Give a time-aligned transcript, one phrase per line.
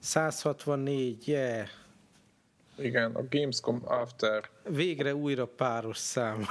[0.00, 1.66] 164, yeah.
[2.78, 4.48] Igen, a Gamescom After.
[4.68, 6.46] Végre újra páros szám.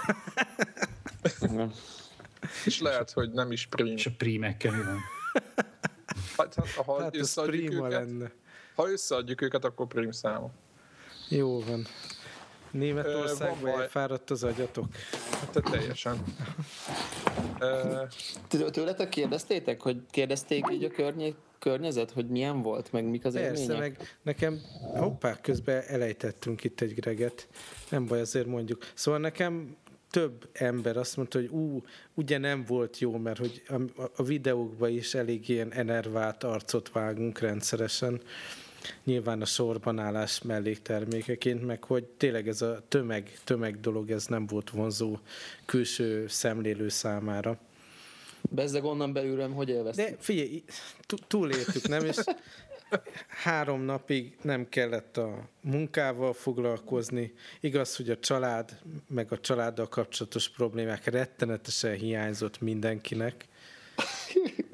[2.66, 3.86] És lehet, hogy nem is prim.
[3.96, 4.98] És a prímekkel mi van?
[6.38, 8.32] Hát, hát, ha Hát ez összeadjuk prima őket, lenne.
[8.76, 10.52] ha összeadjuk őket, akkor prim számok.
[11.30, 11.86] Jó van.
[12.72, 14.86] Németországban elfáradt az agyatok.
[15.52, 16.24] Tehát teljesen.
[18.72, 23.62] Tőletek kérdeztétek, hogy kérdezték így a környé- környezet, hogy milyen volt, meg mik az Persze,
[23.62, 23.80] élmények?
[23.98, 24.62] meg nekem,
[24.96, 27.48] hoppá, közben elejtettünk itt egy greget.
[27.90, 28.86] Nem baj, azért mondjuk.
[28.94, 29.76] Szóval nekem
[30.12, 31.84] több ember azt mondta, hogy ú,
[32.14, 37.40] ugye nem volt jó, mert hogy a, a videókban is elég ilyen enervált arcot vágunk
[37.40, 38.22] rendszeresen,
[39.04, 44.46] nyilván a sorban állás melléktermékeként, meg hogy tényleg ez a tömeg, tömeg dolog, ez nem
[44.46, 45.18] volt vonzó
[45.66, 47.60] külső szemlélő számára.
[48.42, 50.10] Bezzeg onnan belülről, hogy élvezték?
[50.10, 50.64] De figyelj,
[51.06, 52.06] tú- túléltük, nem?
[52.06, 52.18] És
[53.28, 57.34] három napig nem kellett a munkával foglalkozni.
[57.60, 63.46] Igaz, hogy a család, meg a családdal kapcsolatos problémák rettenetesen hiányzott mindenkinek.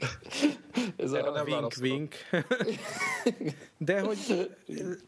[0.98, 2.14] Ez a, nem Wink, wink.
[3.78, 4.18] De hogy,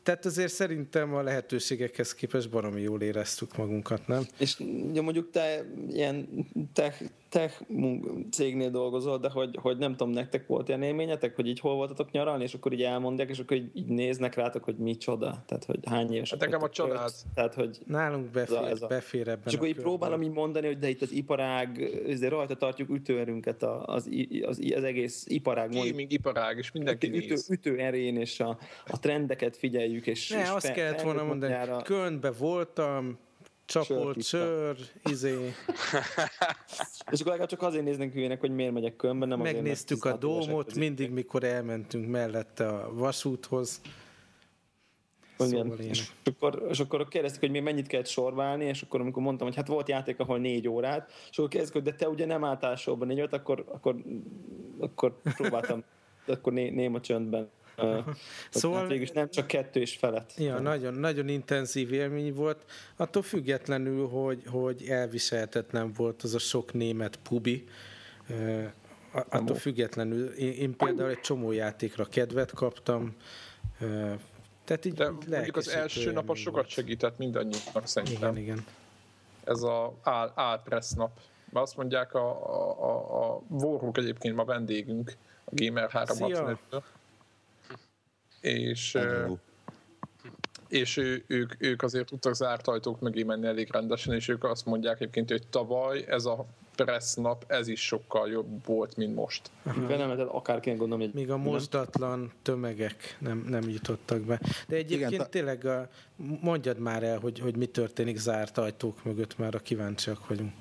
[0.04, 4.24] tehát azért szerintem a lehetőségekhez képest baromi jól éreztük magunkat, nem?
[4.40, 4.60] és
[4.90, 6.28] ugye mondjuk te ilyen
[6.74, 7.62] tech, tech
[8.32, 12.12] cégnél dolgozol, de hogy, hogy nem tudom, nektek volt ilyen élményetek, hogy így hol voltatok
[12.12, 15.80] nyaralni, és akkor így elmondják, és akkor így, így néznek rátok, hogy micsoda, tehát hogy
[15.86, 19.28] hány éves Hát nekem a öt, Tehát, hogy Nálunk befér, Ez a- ez a- befér
[19.28, 22.56] ebben és akkor a így próbálom így mondani, hogy de itt az iparág, ezért rajta
[22.56, 27.28] tartjuk ütőerünket a- az, i- az, az, egész iparág mondjuk, gaming iparág, és mindenki ütő,
[27.28, 27.50] néz.
[27.50, 28.58] ütő erén, és a,
[28.88, 33.18] a trendeket figyeljük, és, és Ne, azt fe- kellett volna mondani, módjára- Kölnbe voltam,
[33.66, 34.78] csapolt sör,
[35.10, 35.34] izé,
[37.12, 40.18] És akkor legalább csak azért néznek hülyének, hogy miért megyek kömbbe, nem azért, megnéztük a
[40.18, 43.82] 16 évesek dómot, mindig, mikor elmentünk mellette a vasúthoz.
[45.38, 45.90] Szóval én.
[45.90, 49.56] és, akkor, és akkor kérdezték, hogy mi mennyit kellett sorválni, és akkor amikor mondtam, hogy
[49.56, 52.76] hát volt játék, ahol négy órát, és akkor kérdezték, hogy de te ugye nem álltál
[52.76, 53.96] sorban négy órát, akkor, akkor,
[54.80, 55.84] akkor próbáltam,
[56.28, 57.50] akkor né, néma csöndben.
[57.78, 57.98] Uh,
[58.50, 60.34] Szóval- hát végülis nem csak kettő és felett.
[60.38, 62.66] Ja, nagyon, nagyon intenzív élmény volt,
[62.96, 67.64] attól függetlenül, hogy, hogy elviselhetetlen volt az a sok német pubi,
[69.14, 73.16] a- attól függetlenül én, én például egy csomó játékra kedvet kaptam,
[74.68, 78.36] tehát így De mondjuk az első nap az élmény sokat segített mindannyiunknak szerintem.
[78.36, 78.66] Igen, igen.
[79.44, 79.94] Ez a
[80.36, 81.20] álpressz nap.
[81.50, 86.58] Mert azt mondják, a, a, a, a Warhawk egyébként ma vendégünk, a Gamer 365
[88.42, 88.98] és,
[90.68, 94.66] és ő, ők, ők azért tudtak zárt ajtók mögé menni elég rendesen, és ők azt
[94.66, 96.46] mondják egyébként, hogy tavaly ez a
[96.84, 99.52] pressz nap, ez is sokkal jobb volt, mint most.
[99.64, 104.40] Mivel nem lehetett akárkinek gondolom, hogy Még a mozdatlan tömegek nem, nem jutottak be.
[104.68, 105.90] De egyébként Igen, tényleg a,
[106.42, 110.54] mondjad már el, hogy, hogy mi történik zárt ajtók mögött, már a kíváncsiak vagyunk.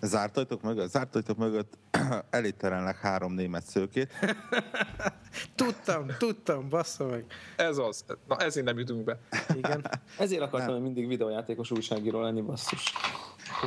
[0.00, 1.78] Zárt ajtók mögött, zárt ajtók mögött
[2.30, 4.12] elétterenleg három német szőkét.
[5.54, 7.24] Tudtam, tudtam, bassza meg.
[7.56, 8.04] Ez az.
[8.28, 9.18] Na ezért nem jutunk be.
[9.54, 9.90] Igen.
[10.18, 12.92] Ezért akartam mindig videójátékos újságíró lenni, basszus.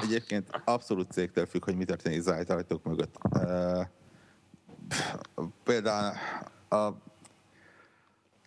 [0.02, 3.18] Egyébként abszolút cégtől függ, hogy mi történik zárt ajtók mögött.
[5.64, 6.16] Például
[6.70, 6.94] a,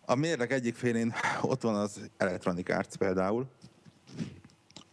[0.05, 3.45] a mérleg egyik félén ott van az Electronic Arts például,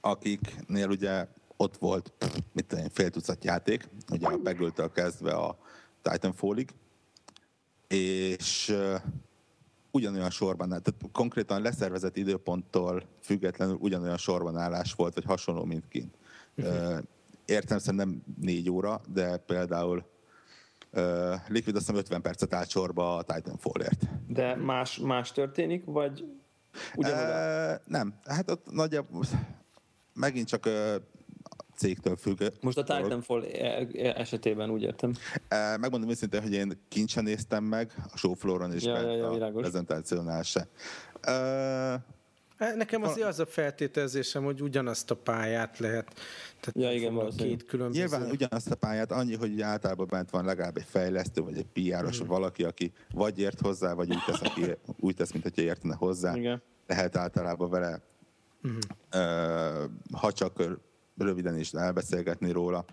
[0.01, 1.27] akiknél ugye
[1.61, 2.13] ott volt,
[2.53, 5.59] mit tudom én, fél tucat játék, ugye a Peggle-től kezdve a
[6.03, 6.71] Titanfallig,
[7.89, 8.77] és
[9.91, 16.15] ugyanolyan sorban, tehát konkrétan leszervezett időponttól függetlenül ugyanolyan sorban állás volt, vagy hasonló, mint kint.
[16.57, 16.99] Uh,
[17.45, 20.05] értem szerint nem négy óra, de például
[20.93, 21.03] uh,
[21.49, 24.03] Liquid azt hiszem 50 percet állt sorba a Titanfallért.
[24.29, 26.25] De más, más történik, vagy
[26.95, 27.71] ugyanolyan?
[27.71, 29.25] Uh, nem, hát ott nagyjából
[30.15, 30.95] megint csak uh,
[31.81, 32.43] cégtől függ.
[32.61, 35.11] Most a Titanfall e- e- esetében úgy értem.
[35.11, 39.33] Uh, megmondom őszintén, hogy én kincsen néztem meg, a showflooron is, Ja, ja, ja, a
[39.33, 39.61] világos.
[39.61, 40.69] prezentációnál se.
[42.77, 46.05] Nekem azért az a feltételezésem, hogy ugyanazt a pályát lehet.
[46.61, 47.49] Tehát Ja, igen, valószínű.
[47.49, 48.01] két különböző...
[48.01, 52.19] Nyilván ugyanazt a pályát, annyi, hogy általában bent van legalább egy fejlesztő, vagy egy PR-os,
[52.19, 52.27] Hmm.
[52.27, 54.65] valaki, aki vagy ért hozzá, vagy úgy tesz, aki
[55.07, 56.37] úgy tesz, mint hogyha értene hozzá.
[56.37, 56.63] Igen.
[56.87, 58.01] Lehet általában vele,
[58.63, 58.79] Hmm.
[59.11, 60.63] ö, ha csak
[61.25, 62.85] röviden is elbeszélgetni róla.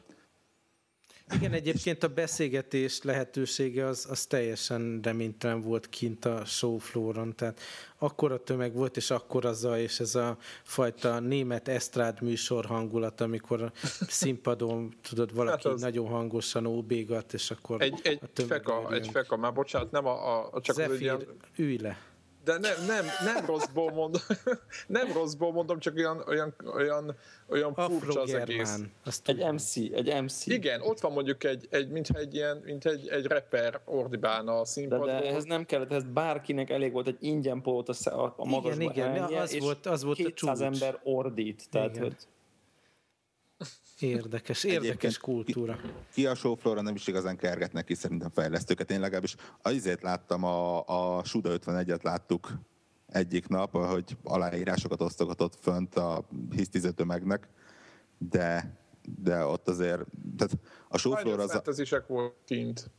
[1.33, 7.59] Igen, egyébként a beszélgetés lehetősége az, az teljesen reménytelen volt kint a showflooron, tehát
[7.97, 13.61] akkora tömeg volt, és akkora zaj, és ez a fajta német esztrád műsor hangulat, amikor
[13.61, 13.71] a
[14.07, 15.81] színpadon, tudod, valaki hát az...
[15.81, 20.61] nagyon hangosan óbégat, és akkor egy, egy feka, egy feka, már bocsánat, nem a, a
[20.61, 21.25] csak Zephyr, az ilyen...
[21.55, 21.97] ülj le
[22.47, 24.21] de nem, nem, nem rosszból mondom,
[24.87, 27.15] nem rosszból mondom, csak olyan, olyan, olyan,
[27.47, 28.79] olyan furcsa az egész.
[29.25, 30.45] Egy MC, egy MC.
[30.45, 34.65] Igen, ott van mondjuk egy, egy mintha egy ilyen, mint egy, egy rapper ordibálna a
[34.65, 35.05] színpadon.
[35.05, 38.81] De, de ehhez nem kellett, ez bárkinek elég volt egy ingyen pót a, a, magasba
[38.81, 40.81] igen, igen, elnie, az volt, az volt 200 a csúcs.
[40.81, 41.63] ember ordít.
[41.69, 42.03] Tehát, igen.
[42.03, 42.15] hogy
[43.99, 45.75] Érdekes, érdekes Egyébként kultúra.
[45.75, 48.91] Ki, ki a showfloor nem is igazán kergetnek ki szerintem fejlesztőket.
[48.91, 50.83] Én legalábbis azért láttam, a,
[51.17, 52.51] a Suda 51-et láttuk
[53.07, 57.47] egyik nap, hogy aláírásokat osztogatott fönt a hisztizetőmegnek,
[58.17, 58.77] de,
[59.19, 60.01] de ott azért,
[60.37, 60.57] tehát
[60.87, 61.55] a showfloor az...
[61.55, 62.03] A...
[62.07, 62.89] volt kint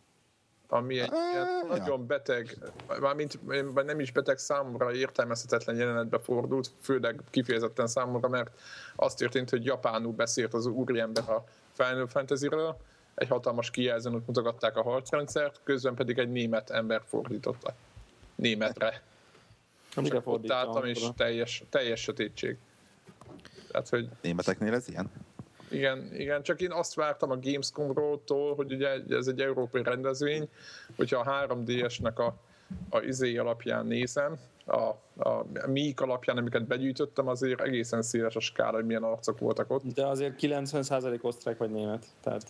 [0.68, 2.58] ami egy ilyen nagyon beteg,
[3.00, 3.38] mármint
[3.86, 8.50] nem is beteg számomra értelmezhetetlen jelenetbe fordult, főleg kifejezetten számomra, mert
[8.96, 12.76] azt történt, hogy japánul beszélt az úriember a Final Fantasy-ről,
[13.14, 17.74] egy hatalmas kijelzőn mutogatták a harcrendszert, közben pedig egy német ember fordította.
[18.34, 19.02] Németre.
[19.94, 22.56] Amire ott álltam, és teljes, teljes sötétség.
[23.70, 24.08] Tehát, hogy...
[24.20, 25.10] Németeknél ez ilyen?
[25.70, 30.48] Igen, igen, csak én azt vártam a Gamescom-tól, hogy ugye ez egy európai rendezvény,
[30.96, 32.34] hogyha a 3DS-nek a,
[32.90, 34.80] a izé alapján nézem, a,
[35.28, 39.82] a mík alapján, amiket begyűjtöttem, azért egészen széles a skála, hogy milyen arcok voltak ott.
[39.94, 42.06] De azért 90% osztrák vagy német.
[42.20, 42.42] Tehát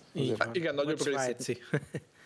[0.52, 1.14] igen, nagyobb rész.
[1.14, 1.58] Svájci.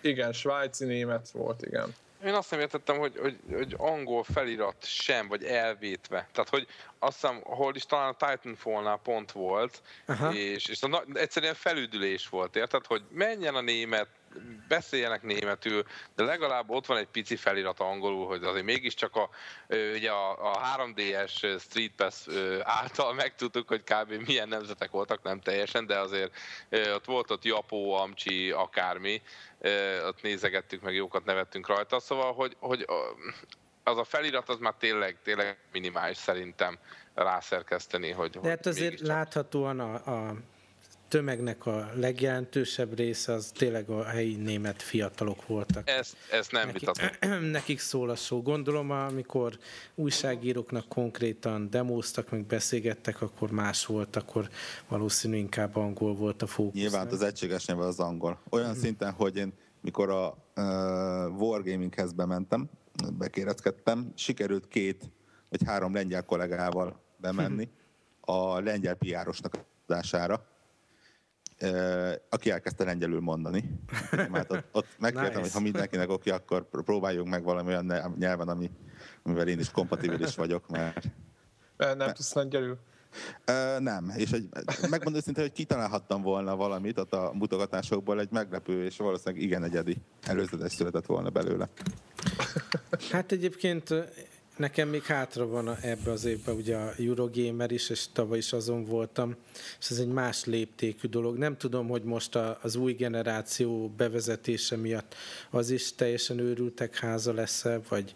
[0.02, 1.94] Igen, svájci német volt, igen.
[2.24, 6.28] Én azt nem értettem, hogy, hogy, hogy angol felirat sem, vagy elvétve.
[6.32, 6.66] Tehát, hogy
[6.98, 10.32] azt hiszem, hol is talán a Titanfall-nál pont volt, Aha.
[10.32, 12.86] és, és a, na, egyszerűen felüdülés volt, érted?
[12.86, 14.08] Hogy menjen a német,
[14.68, 15.84] beszéljenek németül,
[16.14, 19.28] de legalább ott van egy pici felirat angolul, hogy azért mégiscsak a,
[19.94, 22.26] ugye a, a 3D-es Street Pass
[22.62, 24.12] által megtudtuk, hogy kb.
[24.26, 26.32] milyen nemzetek voltak, nem teljesen, de azért
[26.94, 29.22] ott volt ott Japó, Amcsi, akármi,
[30.06, 32.86] ott nézegettük, meg jókat nevettünk rajta, szóval, hogy, hogy
[33.84, 36.78] az a felirat az már tényleg, tényleg minimális szerintem
[37.14, 38.30] rászerkeszteni, hogy...
[38.30, 40.34] De hát azért láthatóan a, a
[41.12, 45.88] tömegnek a legjelentősebb része az tényleg a helyi német fiatalok voltak.
[45.88, 47.40] Ezt, ezt nem nekik, vitatom.
[47.50, 48.42] Nekik szól a szó.
[48.42, 49.58] Gondolom, amikor
[49.94, 54.48] újságíróknak konkrétan demóztak, meg beszélgettek, akkor más volt, akkor
[54.88, 56.80] valószínű inkább angol volt a fókusz.
[56.80, 58.42] Nyilván az egységes neve az angol.
[58.50, 58.80] Olyan hmm.
[58.80, 62.70] szinten, hogy én mikor a uh, Wargaminghez bementem,
[63.18, 65.10] bekéreckedtem, sikerült két
[65.48, 67.68] vagy három lengyel kollégával bemenni
[68.20, 70.51] a lengyel piárosnak adására,
[72.28, 73.78] aki elkezdte lengyelül mondani.
[74.30, 75.40] Mert ott, ott megkértem, nice.
[75.40, 78.70] hogy ha mindenkinek oké, akkor próbáljunk meg valami olyan nyelven, ami,
[79.22, 81.04] amivel én is kompatibilis vagyok, mert...
[81.76, 82.78] Nem mert, tudsz lengyelül?
[83.78, 84.48] Nem, és egy,
[84.80, 89.96] megmondom őszintén, hogy kitalálhattam volna valamit ott a mutogatásokból, egy meglepő, és valószínűleg igen egyedi
[90.22, 91.68] előzetes született volna belőle.
[93.10, 93.94] Hát egyébként
[94.62, 98.84] Nekem még hátra van ebbe az évben ugye a Eurogamer is, és tavaly is azon
[98.84, 99.36] voltam,
[99.80, 101.36] és ez egy más léptékű dolog.
[101.36, 105.14] Nem tudom, hogy most a, az új generáció bevezetése miatt
[105.50, 108.12] az is teljesen őrültek háza lesz-e, vagy,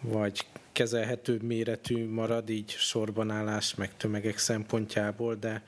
[0.00, 5.62] vagy kezelhetőbb méretű marad így sorbanállás meg tömegek szempontjából, de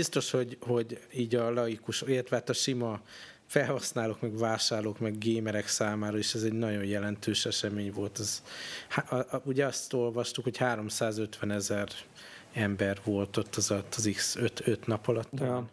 [0.00, 3.00] biztos, hogy, hogy így a laikus, illetve hát a sima
[3.46, 8.18] felhasználók, meg vásárlók, meg gémerek számára is ez egy nagyon jelentős esemény volt.
[8.18, 8.42] Az,
[9.08, 11.88] a, a, ugye azt olvastuk, hogy 350 ezer
[12.52, 15.30] ember volt ott az, az X 5, nap alatt.
[15.32, 15.68] Ja,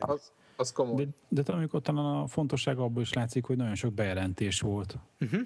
[0.00, 1.04] az, az komoly.
[1.04, 4.94] De, de talán talán a fontosság abból is látszik, hogy nagyon sok bejelentés volt.
[5.20, 5.40] Uh-huh.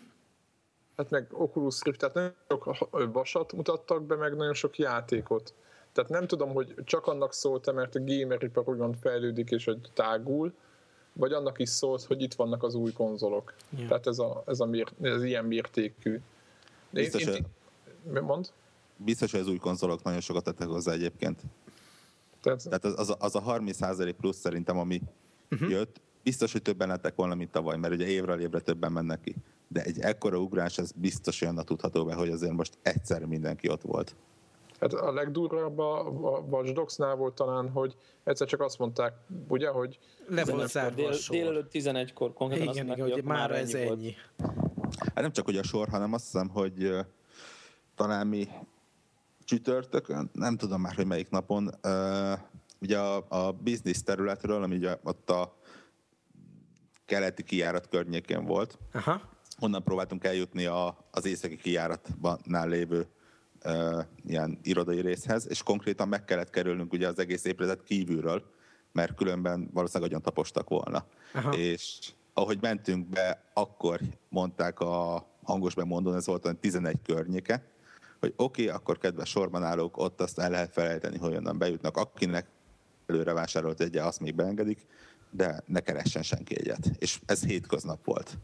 [0.97, 2.15] Hát meg Oculus Rift, tehát
[2.49, 5.55] nagyon sok vasat mutattak be, meg nagyon sok játékot.
[5.93, 10.55] Tehát nem tudom, hogy csak annak szólt mert a gameripar úgymond fejlődik és hogy tágul,
[11.17, 13.55] vagy annak is szólt, hogy itt vannak az új konzolok.
[13.77, 13.89] Yeah.
[13.89, 16.21] Tehát ez, a, ez, a mér, ez ilyen mértékű.
[16.91, 17.47] De biztos, én,
[18.15, 18.53] én, mond?
[18.97, 21.43] biztos, hogy az új konzolok nagyon sokat tettek hozzá egyébként.
[22.41, 25.03] Tehát, Tehát az, az, a, az a 30% plusz szerintem, ami
[25.51, 25.71] uh-huh.
[25.71, 29.37] jött, biztos, hogy többen lettek volna, mint tavaly, mert ugye évről évre többen mennek ki.
[29.69, 33.83] De egy ekkora ugrás, ez biztos olyan tudható be, hogy azért most egyszer mindenki ott
[33.83, 34.15] volt.
[34.81, 39.15] Hát a legdurvább a, a Watch Dogs-nál volt talán, hogy egyszer csak azt mondták,
[39.49, 43.89] ugye, hogy le volt zárva dél, Délelőtt 11-kor konkrétan igen, igen, hogy már ez ennyi.
[43.89, 44.15] ennyi.
[44.99, 46.99] Hát nem csak, hogy a sor, hanem azt hiszem, hogy uh,
[47.95, 48.49] talán mi
[49.45, 52.39] csütörtökön, nem tudom már, hogy melyik napon, uh,
[52.81, 55.57] ugye a, a business területről, ami ugye ott a
[57.05, 59.21] keleti kijárat környékén volt, Aha.
[59.61, 63.07] onnan próbáltunk eljutni a, az északi kijáratnál lévő
[64.27, 68.43] ilyen irodai részhez, és konkrétan meg kellett kerülnünk ugye az egész épületet kívülről,
[68.93, 71.07] mert különben valószínűleg agyon tapostak volna.
[71.35, 71.53] Aha.
[71.53, 77.63] És ahogy mentünk be, akkor mondták a hangos bemondón, ez volt olyan 11 környéke,
[78.21, 81.97] hogy oké, okay, akkor kedves sorban állók, ott azt el lehet felejteni, hogy onnan bejutnak.
[81.97, 82.47] Akinek
[83.07, 84.87] előre vásárolt egye, azt még beengedik,
[85.31, 86.91] de ne keressen senki egyet.
[86.99, 88.39] És ez hétköznap volt.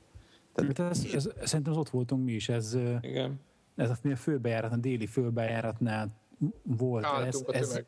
[0.54, 0.78] Tehát...
[0.78, 3.40] Ez, ez, szerintem az ott voltunk mi is, ez, Igen.
[3.76, 6.20] Ez a főbejárat, a déli főbejáratnál
[6.62, 7.04] volt.
[7.04, 7.70] Álltunk ez.
[7.70, 7.84] Ez,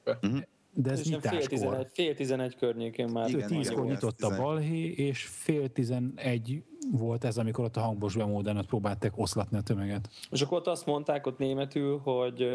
[0.77, 1.47] de ez fél nyitáskor.
[1.47, 3.29] tizenegy, fél tizenegy környékén már.
[3.29, 4.41] Igen, Tízkor nyitott a 11.
[4.41, 6.63] balhé, és fél tizenegy
[6.93, 10.09] volt ez, amikor ott a hangos bemódánat próbálták oszlatni a tömeget.
[10.31, 12.49] És akkor ott azt mondták ott németül, hogy,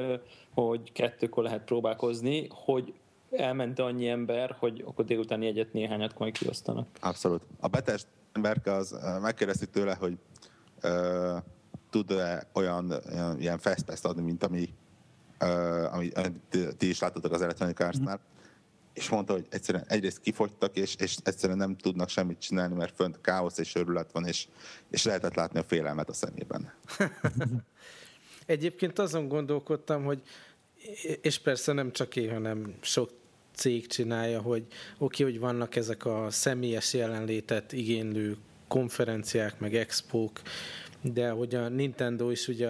[0.53, 2.93] hogy kettőkor lehet próbálkozni, hogy
[3.31, 6.88] elment annyi ember, hogy akkor délutáni egyet néhányat majd kiosztanak.
[7.01, 7.41] Abszolút.
[7.59, 10.17] A betest emberke az megkérdeztük tőle, hogy
[10.81, 11.38] ö,
[11.89, 14.69] tud-e olyan ö, ilyen fast adni, mint ami,
[15.39, 16.12] ö, ami
[16.77, 18.19] ti, is láttatok az Electronic Arts-nál.
[18.93, 23.22] És mondta, hogy egyszerűen egyrészt kifogytak, és, és egyszerűen nem tudnak semmit csinálni, mert fönt
[23.22, 24.48] káosz és örület van, és,
[24.89, 26.74] és lehetett látni a félelmet a szemében.
[28.46, 30.22] Egyébként azon gondolkodtam, hogy
[31.22, 33.10] és persze nem csak én, hanem sok
[33.55, 34.63] cég csinálja, hogy
[34.98, 40.41] oké, okay, hogy vannak ezek a személyes jelenlétet igénylő konferenciák, meg expók,
[41.01, 42.70] de hogy a Nintendo is ugye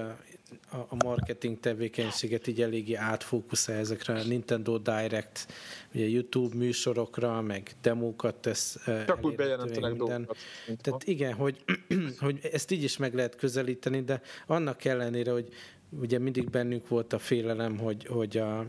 [0.72, 5.48] a, marketing tevékenységet így eléggé átfókuszál ezekre a Nintendo Direct,
[5.94, 8.88] ugye YouTube műsorokra, meg demókat tesz.
[8.88, 10.38] eh, Csak úgy bejelentenek dolgokat.
[10.82, 11.64] Tehát igen, hogy,
[12.20, 15.48] hogy ezt így is meg lehet közelíteni, de annak ellenére, hogy
[15.90, 18.60] ugye mindig bennünk volt a félelem, hogy, hogy a,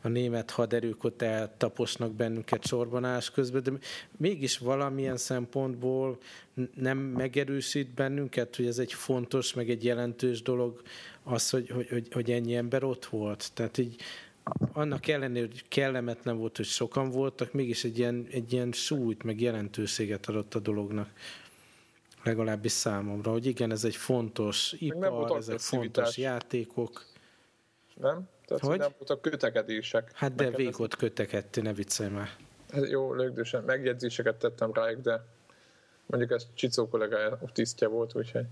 [0.00, 3.70] a német haderők ott eltaposnak bennünket sorbanás közben, de
[4.16, 6.18] mégis valamilyen szempontból
[6.74, 10.82] nem megerősít bennünket, hogy ez egy fontos, meg egy jelentős dolog
[11.22, 13.50] az, hogy, hogy, hogy, hogy ennyi ember ott volt.
[13.54, 13.96] Tehát így
[14.72, 19.40] annak ellenére, hogy kellemetlen volt, hogy sokan voltak, mégis egy ilyen, egy ilyen súlyt, meg
[19.40, 21.08] jelentőséget adott a dolognak.
[22.24, 27.04] Legalábbis számomra, hogy igen, ez egy fontos ipar, ezek fontos játékok.
[27.94, 28.28] Nem?
[28.46, 28.78] Tehát, hogy?
[28.78, 30.10] Nem voltak kötekedések.
[30.14, 32.30] Hát de végig ez- kötekedti, ne viccelj már.
[32.68, 33.64] Ez jó, lögdösen.
[33.64, 35.24] Megjegyzéseket tettem rájuk, de
[36.06, 38.44] mondjuk ez Csicó kollégája tisztje volt, úgyhogy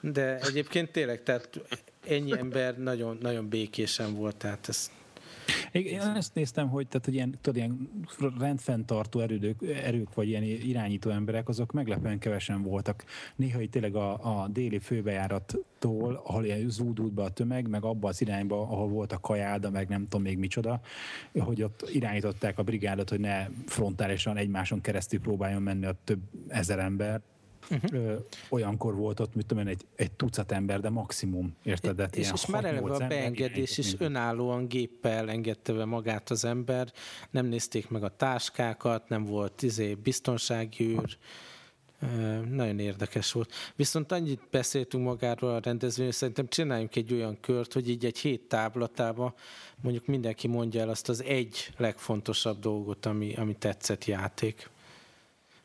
[0.00, 1.48] De egyébként tényleg, tehát
[2.06, 4.90] ennyi ember nagyon, nagyon békésen volt, tehát ez
[5.72, 7.90] Én én ezt néztem, hogy, tehát, hogy ilyen, tudod, ilyen
[8.38, 13.04] rendfenntartó erődök, erők, vagy ilyen irányító emberek, azok meglepően kevesen voltak.
[13.36, 18.08] Néha itt tényleg a, a déli főbejárattól, ahol ilyen zúdult be a tömeg, meg abba
[18.08, 20.80] az irányba, ahol volt a kajáda, meg nem tudom még micsoda,
[21.38, 26.78] hogy ott irányították a brigádot, hogy ne frontálisan egymáson keresztül próbáljon menni a több ezer
[26.78, 27.20] ember.
[27.70, 28.24] Uh-huh.
[28.48, 31.96] Olyankor volt ott, mit tudom én, egy, egy tucat ember, de maximum, érted?
[31.96, 36.92] De és, és már eleve a beengedés is önállóan géppel engedte be magát az ember,
[37.30, 41.18] nem nézték meg a táskákat, nem volt izé, biztonsági őr,
[42.50, 43.52] nagyon érdekes volt.
[43.76, 48.40] Viszont annyit beszéltünk magáról a rendezvényről, szerintem csináljunk egy olyan kört, hogy így egy hét
[48.40, 49.34] táblatába
[49.80, 54.70] mondjuk mindenki mondja el azt az egy legfontosabb dolgot, ami, ami tetszett játék.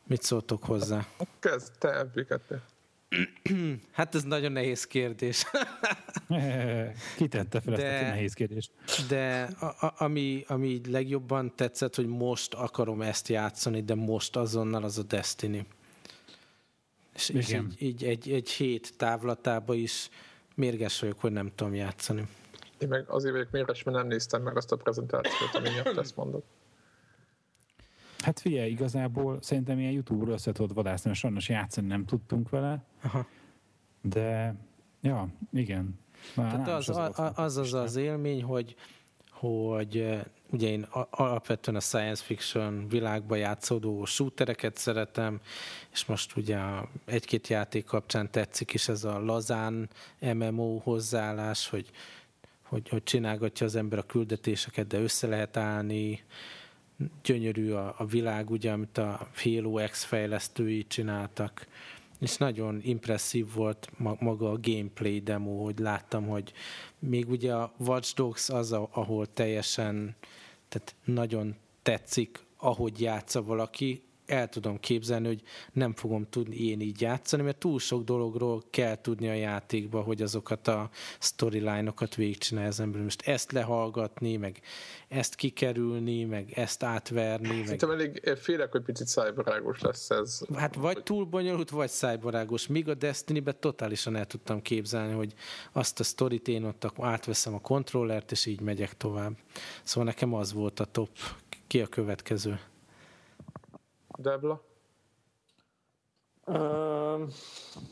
[0.06, 1.06] Mit szóltok hozzá?
[1.38, 2.62] kezd te emlékeztél.
[3.92, 5.44] Hát ez nagyon nehéz kérdés.
[7.16, 8.70] Kitette fel De- ezt a nehéz kérdést.
[9.08, 14.36] De a, a, ami, ami így legjobban tetszett, hogy most akarom ezt játszani, de most
[14.36, 15.66] azonnal az a Destiny.
[17.14, 17.72] És, és Igen.
[17.78, 20.08] így, így egy, egy hét távlatába is
[20.54, 22.26] mérges vagyok, hogy nem tudom játszani.
[22.78, 26.16] Én meg azért vagyok mérges, mert nem néztem meg azt a prezentációt, ami miatt ezt
[26.16, 26.42] mondod.
[28.18, 32.84] Hát figyelj, igazából szerintem ilyen YouTube-ról össze tudod vadászni, mert sajnos játszani nem tudtunk vele,
[33.02, 33.26] Aha.
[34.02, 34.54] de
[35.00, 35.98] ja, igen.
[36.34, 38.76] Már Tehát az, is a, volt a, az az az élmény, hogy,
[39.30, 45.40] hogy eh, ugye én alapvetően a science fiction világba játszódó shootereket szeretem,
[45.92, 46.58] és most ugye
[47.04, 49.88] egy-két játék kapcsán tetszik is ez a lazán
[50.20, 51.90] MMO hozzáállás, hogy,
[52.62, 56.24] hogy, hogy csinálgatja az ember a küldetéseket, de össze lehet állni,
[57.22, 61.66] gyönyörű a, a világ, ugye, amit a Halo X fejlesztői csináltak,
[62.20, 66.52] és nagyon impresszív volt ma- maga a gameplay demo, hogy láttam, hogy
[66.98, 70.16] még ugye a Watch Dogs az, ahol teljesen,
[70.68, 75.42] tehát nagyon tetszik, ahogy játsza valaki, el tudom képzelni, hogy
[75.72, 80.22] nem fogom tudni én így játszani, mert túl sok dologról kell tudni a játékba, hogy
[80.22, 83.02] azokat a storyline-okat végigcsinálja az ember.
[83.02, 84.60] Most ezt lehallgatni, meg
[85.08, 87.48] ezt kikerülni, meg ezt átverni.
[87.48, 87.64] Meg...
[87.64, 90.40] Szerintem elég félek, hogy picit szájbarágos lesz ez.
[90.54, 92.66] Hát vagy túl bonyolult, vagy szájbarágos.
[92.66, 95.34] Míg a Destiny-be totálisan el tudtam képzelni, hogy
[95.72, 99.36] azt a sztorit én ott átveszem a kontrollert, és így megyek tovább.
[99.82, 101.10] Szóval nekem az volt a top.
[101.66, 102.60] Ki a következő?
[104.16, 104.64] Debla?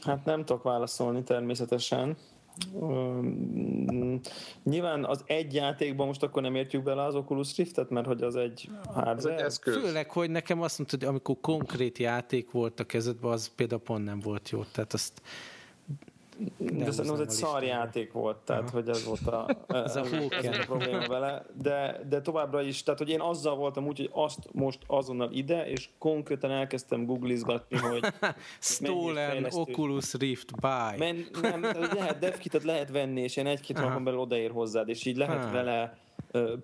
[0.00, 2.16] Hát nem tudok válaszolni természetesen.
[4.62, 8.36] Nyilván az egy játékban most akkor nem értjük bele az Oculus Riftet, mert hogy az
[8.36, 9.34] egy hardware.
[9.34, 9.76] Ez eszköz.
[9.76, 14.04] Főleg, hogy nekem azt mondtad, hogy amikor konkrét játék volt a kezedben, az például pont
[14.04, 14.64] nem volt jó.
[14.72, 15.22] Tehát azt
[16.58, 18.70] de szerintem az egy szar játék volt, tehát Aha.
[18.72, 19.46] hogy ez volt a,
[19.84, 23.86] ez, a, ez a probléma vele, de, de továbbra is, tehát hogy én azzal voltam
[23.86, 28.04] úgy, hogy azt most azonnal ide, és konkrétan elkezdtem googlizgatni, hogy
[28.60, 30.98] Stolen Oculus Rift buy.
[30.98, 31.62] Men, nem,
[31.94, 35.50] lehet devkitet lehet venni, és én egy-két napon belül odaér hozzád, és így lehet ha.
[35.50, 36.03] vele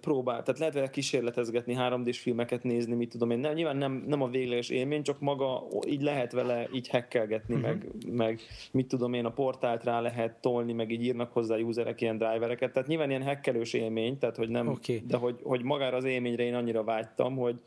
[0.00, 3.38] próbál, tehát lehet vele kísérletezgetni, 3D-s filmeket nézni, mit tudom én.
[3.38, 7.70] Nem, nyilván nem, nem a végleges élmény, csak maga így lehet vele így hackelgetni, uh-huh.
[7.70, 8.40] meg, meg
[8.72, 12.72] mit tudom én, a portált rá lehet tolni, meg így írnak hozzá userek ilyen drivereket.
[12.72, 15.02] Tehát nyilván ilyen hackelős élmény, tehát hogy nem, okay.
[15.06, 17.60] de hogy, hogy magára az élményre én annyira vágytam, hogy,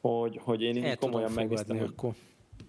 [0.00, 1.78] hogy, hogy én így komolyan megnéztem.
[1.78, 2.12] Akkor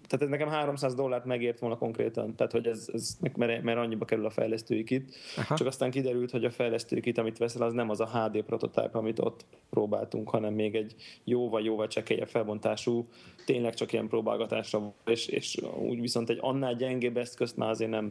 [0.08, 4.04] tehát ez nekem 300 dollárt megért volna konkrétan, tehát hogy ez, ez mert, mert annyiba
[4.04, 5.14] kerül a fejlesztői kit.
[5.36, 5.56] Aha.
[5.56, 8.94] Csak aztán kiderült, hogy a fejlesztői kit, amit veszel, az nem az a HD prototíp,
[8.94, 13.08] amit ott próbáltunk, hanem még egy jóval, jóval csekélyebb felbontású,
[13.46, 18.10] tényleg csak ilyen próbálgatásra, és, és úgy viszont egy annál gyengébb eszközt már azért nem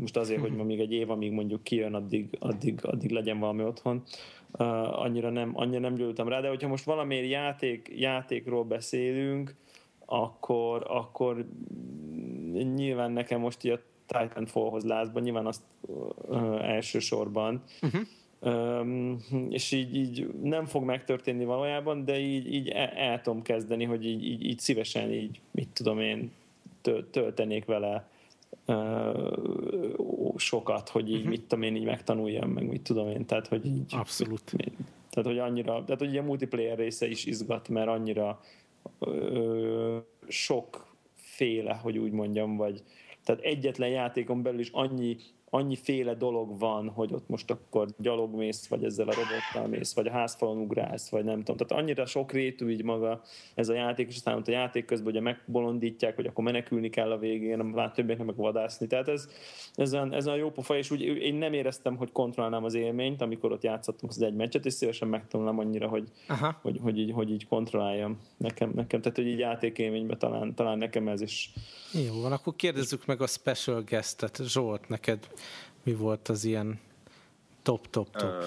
[0.00, 3.62] most azért, hogy ma még egy év, amíg mondjuk kijön, addig, addig, addig legyen valami
[3.62, 4.02] otthon.
[4.92, 9.54] annyira nem, annyira nem gyűlöltem rá, de hogyha most valamiért játék, játékról beszélünk,
[10.06, 11.46] akkor, akkor
[12.74, 17.62] nyilván nekem most így a Titanfallhoz lázban, nyilván azt uh, elsősorban.
[17.82, 18.00] Uh-huh.
[18.80, 19.18] Um,
[19.50, 24.06] és így, így nem fog megtörténni valójában, de így, így el, el tudom kezdeni, hogy
[24.06, 26.32] így, így, így szívesen így, mit tudom én,
[27.10, 28.08] töltenék vele
[28.66, 31.30] uh, sokat, hogy így, uh-huh.
[31.30, 33.94] mit tudom én, így megtanuljam, meg mit tudom én, tehát, hogy így...
[33.94, 34.52] Abszolút.
[35.10, 38.40] Tehát, hogy annyira, tehát, hogy a multiplayer része is izgat, mert annyira
[38.98, 39.98] ö,
[40.28, 42.82] sokféle, hogy úgy mondjam, vagy
[43.24, 45.16] tehát egyetlen játékon belül is annyi
[45.54, 50.06] annyi féle dolog van, hogy ott most akkor gyalogmész, vagy ezzel a robottal mész, vagy
[50.06, 51.56] a házfalon ugrálsz, vagy nem tudom.
[51.56, 53.22] Tehát annyira sok rétű így maga
[53.54, 57.18] ez a játék, és aztán a játék közben ugye megbolondítják, hogy akkor menekülni kell a
[57.18, 58.86] végén, már többet meg vadászni.
[58.86, 59.28] Tehát ez,
[59.74, 63.20] ez, olyan, ez olyan jó pofa, és úgy én nem éreztem, hogy kontrollálnám az élményt,
[63.20, 66.08] amikor ott játszottam az egy meccset, és szívesen megtanulnám annyira, hogy,
[66.62, 69.00] hogy, hogy, így, hogy így kontrolláljam nekem, nekem.
[69.00, 71.52] Tehát, hogy így játékélményben talán, talán nekem ez is.
[72.06, 74.40] Jó van, akkor kérdezzük meg a special guestet.
[74.44, 75.28] Zsolt, neked
[75.82, 76.80] mi volt az ilyen
[77.62, 78.44] top-top-top?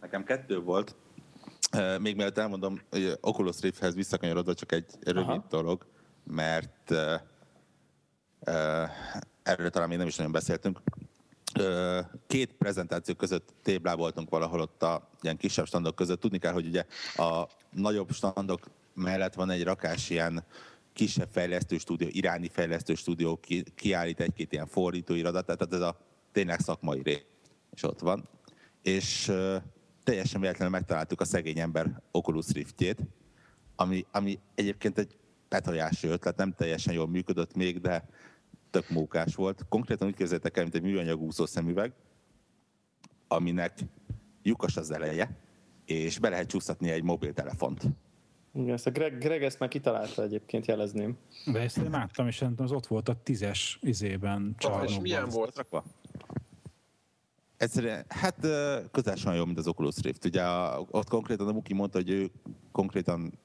[0.00, 0.94] nekem kettő volt.
[1.98, 5.44] Még mielőtt elmondom, hogy Oculus Rifthez visszakanyarodva csak egy rövid Aha.
[5.48, 5.86] dolog,
[6.24, 7.14] mert uh,
[8.40, 8.88] uh,
[9.42, 10.80] erről talán még nem is nagyon beszéltünk.
[11.58, 16.20] Uh, két prezentáció között tébláboltunk valahol ott a ilyen kisebb standok között.
[16.20, 16.84] Tudni kell, hogy ugye
[17.16, 20.44] a nagyobb standok mellett van egy rakás ilyen
[20.98, 25.98] kisebb fejlesztő stúdió, iráni fejlesztő stúdió ki, kiállít egy-két ilyen fordítóirodat, tehát ez a
[26.32, 27.24] tényleg szakmai ré,
[27.70, 28.28] és ott van.
[28.82, 29.32] És
[30.04, 33.00] teljesen véletlenül megtaláltuk a szegény ember Oculus Riftjét,
[33.76, 35.16] ami, ami egyébként egy
[35.48, 38.08] petajási ötlet, nem teljesen jól működött még, de
[38.70, 39.66] tök mókás volt.
[39.68, 41.92] Konkrétan úgy képzeljétek el, mint egy műanyag úszó szemüveg,
[43.28, 43.78] aminek
[44.42, 45.38] lyukas az eleje,
[45.84, 47.82] és be lehet csúsztatni egy mobiltelefont.
[48.54, 51.16] Igen, ezt a Greg, Greg ezt már kitalálta egyébként, jelezném.
[51.52, 54.54] De ezt én láttam, és az ott volt a tízes izében.
[54.58, 55.56] Ah, és milyen volt?
[55.56, 55.84] Rakva?
[57.56, 58.38] Egyszerűen, hát
[58.90, 60.24] közel jó, mint az Oculus Rift.
[60.24, 60.44] Ugye
[60.90, 62.30] ott konkrétan a Muki mondta, hogy ő
[62.72, 63.38] konkrétan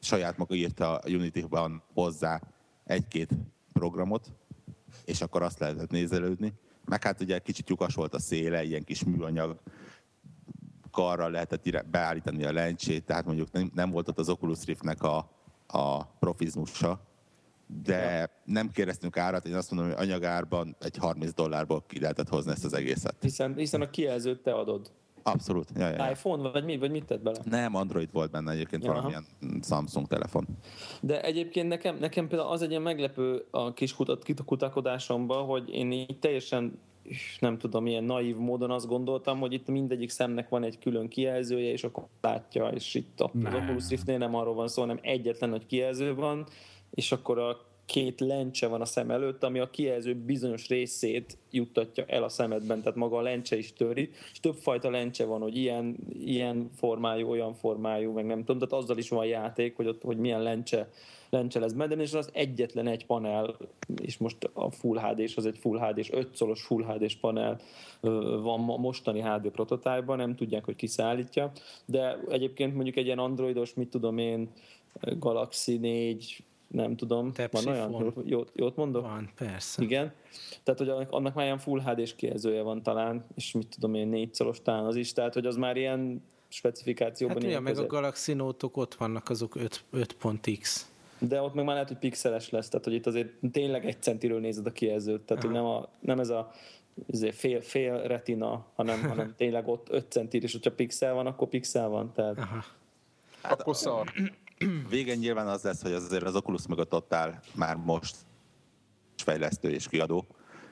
[0.00, 2.40] saját maga írta a Unity-ban hozzá
[2.84, 3.30] egy-két
[3.72, 4.32] programot,
[5.04, 6.52] és akkor azt lehetett nézelődni.
[6.84, 9.60] Meg hát ugye kicsit lyukas volt a széle, ilyen kis műanyag
[10.98, 15.16] karral lehetett beállítani a lencsét, tehát mondjuk nem, nem volt ott az Oculus Riftnek a,
[15.66, 17.00] a profizmusa,
[17.84, 18.30] de ja.
[18.44, 22.64] nem kérdeztünk árat, én azt mondom, hogy anyagárban egy 30 dollárból ki lehetett hozni ezt
[22.64, 23.14] az egészet.
[23.20, 24.90] Hiszen, hiszen a kijelzőt te adod.
[25.22, 25.70] Abszolút.
[25.76, 26.10] Ja, ja, ja.
[26.10, 27.38] iPhone, vagy, mi, vagy mit tett bele?
[27.44, 28.94] Nem, Android volt benne egyébként Jaha.
[28.94, 29.24] valamilyen
[29.62, 30.46] Samsung telefon.
[31.00, 35.92] De egyébként nekem, nekem például az egy ilyen meglepő a kis kutat, kutakodásomban, hogy én
[35.92, 36.78] így teljesen
[37.40, 41.72] nem tudom, ilyen naív módon azt gondoltam, hogy itt mindegyik szemnek van egy külön kijelzője,
[41.72, 45.66] és akkor látja, és itt az Oculus Riftnél nem arról van szó, hanem egyetlen nagy
[45.66, 46.46] kijelző van,
[46.90, 52.04] és akkor a két lencse van a szem előtt, ami a kijelző bizonyos részét juttatja
[52.06, 55.96] el a szemedben, tehát maga a lencse is töri, és többfajta lencse van, hogy ilyen,
[56.18, 60.16] ilyen formájú, olyan formájú, meg nem tudom, tehát azzal is van játék, hogy ott, hogy
[60.16, 60.90] milyen lencse,
[61.30, 63.56] lencse lesz benne, és az egyetlen egy panel,
[64.02, 67.60] és most a Full hd az egy Full hd 5 szoros Full hd panel
[68.40, 71.52] van a mostani HD prototype nem tudják, hogy kiszállítja,
[71.84, 74.50] de egyébként mondjuk egy ilyen androidos, mit tudom én,
[75.18, 79.02] Galaxy 4 nem tudom, Tepsi van olyan, jót, jót, jót mondok?
[79.02, 79.82] Van, persze.
[79.82, 80.12] Igen,
[80.62, 84.34] tehát hogy annak már ilyen full HD-s kijelzője van talán, és mit tudom én, négy
[84.34, 87.36] szoros talán az is, tehát hogy az már ilyen specifikációban.
[87.36, 90.90] Hát ilyen meg a Galaxy note ott vannak azok 5, 5.x.
[91.18, 94.40] De ott meg már lehet, hogy pixeles lesz, tehát hogy itt azért tényleg egy centiről
[94.40, 95.52] nézed a kijelzőt, tehát Aha.
[95.52, 96.50] hogy nem, a, nem ez a
[97.32, 101.88] fél, fél retina, hanem, hanem tényleg ott 5 centir, és hogyha pixel van, akkor pixel
[101.88, 102.12] van.
[102.12, 102.38] Tehát...
[102.38, 102.64] Aha.
[103.42, 104.12] Hát, akkor szar.
[104.88, 108.16] Végen nyilván az lesz, hogy azért az Oculus mögött ott áll már most
[109.16, 110.26] fejlesztő és kiadó,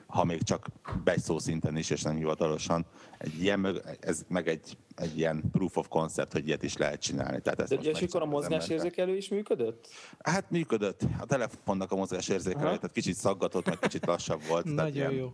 [0.07, 0.67] ha még csak
[1.15, 2.85] szó szinten is, és nem hivatalosan.
[3.17, 7.41] Egy ilyen, ez meg egy, egy ilyen proof of concept, hogy ilyet is lehet csinálni.
[7.41, 9.87] Tehát ezt De és akkor a mozgásérzékelő is működött?
[10.19, 11.01] Hát működött.
[11.19, 14.65] A telefonnak a mozgásérzékelő, tehát kicsit szaggatott, meg kicsit lassabb volt.
[14.65, 15.29] Nagyon ilyen, jó.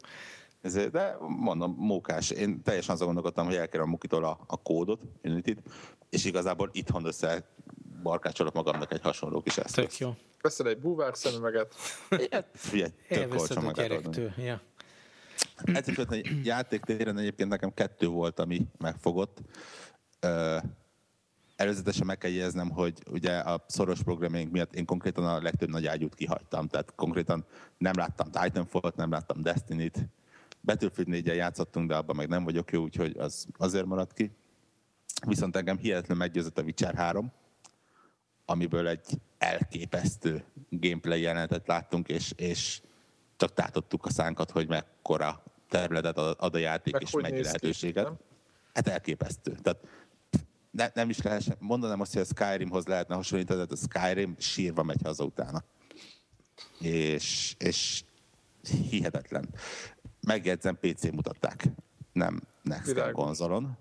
[0.62, 2.30] Ezért, de mondom, mókás.
[2.30, 5.62] Én teljesen azon gondolkodtam, hogy elkerem a Mukitól a, a kódot, Unity-t,
[6.10, 7.48] és igazából itthon össze
[8.04, 9.76] barkácsolok magamnak egy hasonló kis eszközt.
[9.76, 10.16] Tök jó.
[10.42, 11.76] Veszel egy búvár szemüveget.
[12.54, 13.72] Figyelj, tök olcsó
[14.38, 14.62] ja.
[15.64, 19.42] Egyébként a játéktéren egyébként nekem kettő volt, ami megfogott.
[21.56, 25.86] előzetesen meg kell jegyeznem, hogy ugye a szoros programjaink miatt én konkrétan a legtöbb nagy
[25.88, 26.68] ágyút kihagytam.
[26.68, 27.46] Tehát konkrétan
[27.78, 30.08] nem láttam Titanfall-t, nem láttam Destiny-t.
[30.62, 34.32] Battlefield 4 játszottunk, de abban meg nem vagyok jó, úgyhogy az azért maradt ki.
[35.28, 37.32] Viszont engem hihetetlen meggyőzött a Witcher 3
[38.46, 42.82] amiből egy elképesztő gameplay jelenetet láttunk, és, és
[43.36, 48.08] csak tátottuk a szánkat, hogy mekkora területet ad a játék, Meg és mennyi lehetőséget.
[48.08, 48.14] Ki,
[48.74, 49.56] hát elképesztő.
[49.62, 49.80] Tehát
[50.72, 54.84] ne, nem is lehet, mondanám azt, hogy a Skyrimhoz lehetne hasonlítani, tehát a Skyrim sírva
[54.84, 55.64] megy haza utána.
[56.80, 58.04] És, és
[58.90, 59.50] hihetetlen.
[60.22, 61.66] Megjegyzem, PC mutatták,
[62.12, 63.78] nem Next Gen konzolon.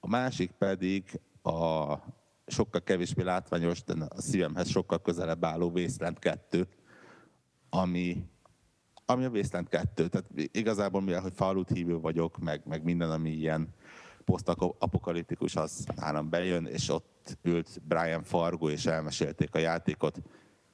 [0.00, 1.94] A másik pedig a
[2.46, 6.68] sokkal kevésbé látványos, de a szívemhez sokkal közelebb álló Wasteland 2,
[7.70, 8.24] ami,
[9.04, 10.08] ami a Wasteland 2.
[10.08, 13.68] Tehát igazából mivel, hogy falut hívő vagyok, meg, meg minden, ami ilyen
[14.24, 20.18] posztapokaliptikus, az nálam bejön, és ott ült Brian Fargo, és elmesélték a játékot.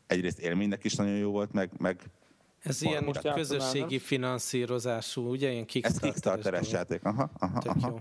[0.06, 2.10] Egyrészt élménynek is nagyon jó volt, meg, meg
[2.58, 5.50] ez ilyen most közösségi finanszírozású, ugye?
[5.50, 7.04] Ilyen Kickstarter-es, Ez Kickstarter-es játék.
[7.04, 7.88] Aha, aha, aha.
[7.88, 8.00] Jó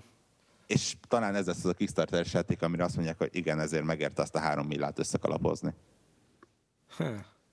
[0.67, 4.21] és talán ez lesz az a Kickstarter játék, amire azt mondják, hogy igen, ezért megérte
[4.21, 5.73] azt a három millát összekalapozni.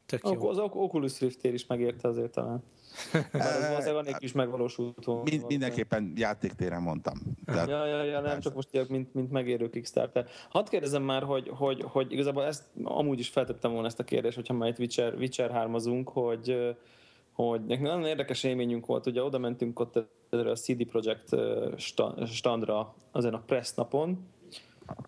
[0.07, 0.49] tök jó.
[0.49, 2.63] Az Oculus rift is megérte azért talán.
[3.79, 7.19] az van egy is megvalósult Mind, mindenképpen játéktéren mondtam.
[7.45, 10.27] Tehát, ja, ja, ja, nem csak most mint, mint megérő Kickstarter.
[10.49, 14.37] Hadd kérdezem már, hogy, hogy, hogy igazából ezt amúgy is feltettem volna ezt a kérdést,
[14.37, 16.77] hogyha már itt Witcher, Witcher 3 hogy
[17.33, 19.97] hogy nekünk nagyon érdekes élményünk volt, ugye oda mentünk ott
[20.31, 21.29] a CD Projekt
[22.27, 24.27] standra azon a press napon,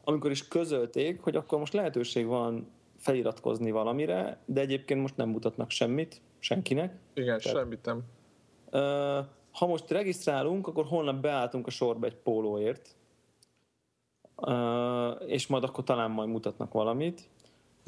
[0.05, 5.71] amikor is közölték, hogy akkor most lehetőség van feliratkozni valamire, de egyébként most nem mutatnak
[5.71, 6.99] semmit, senkinek.
[7.15, 8.03] Igen, Tehát, semmit nem.
[9.53, 12.97] Ha most regisztrálunk, akkor holnap beálltunk a sorba egy pólóért,
[15.27, 17.29] és majd akkor talán majd mutatnak valamit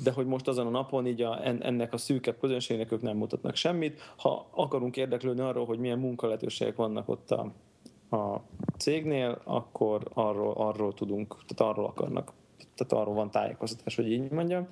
[0.02, 3.56] de hogy most azon a napon így a, ennek a szűkebb közönségnek ők nem mutatnak
[3.56, 4.00] semmit.
[4.16, 7.52] Ha akarunk érdeklődni arról, hogy milyen munkalehetőségek vannak ott a,
[8.16, 8.42] a
[8.78, 12.32] cégnél, akkor arról, arról tudunk, tehát arról akarnak
[12.76, 14.66] tehát arról van tájékoztatás, hogy így mondjam.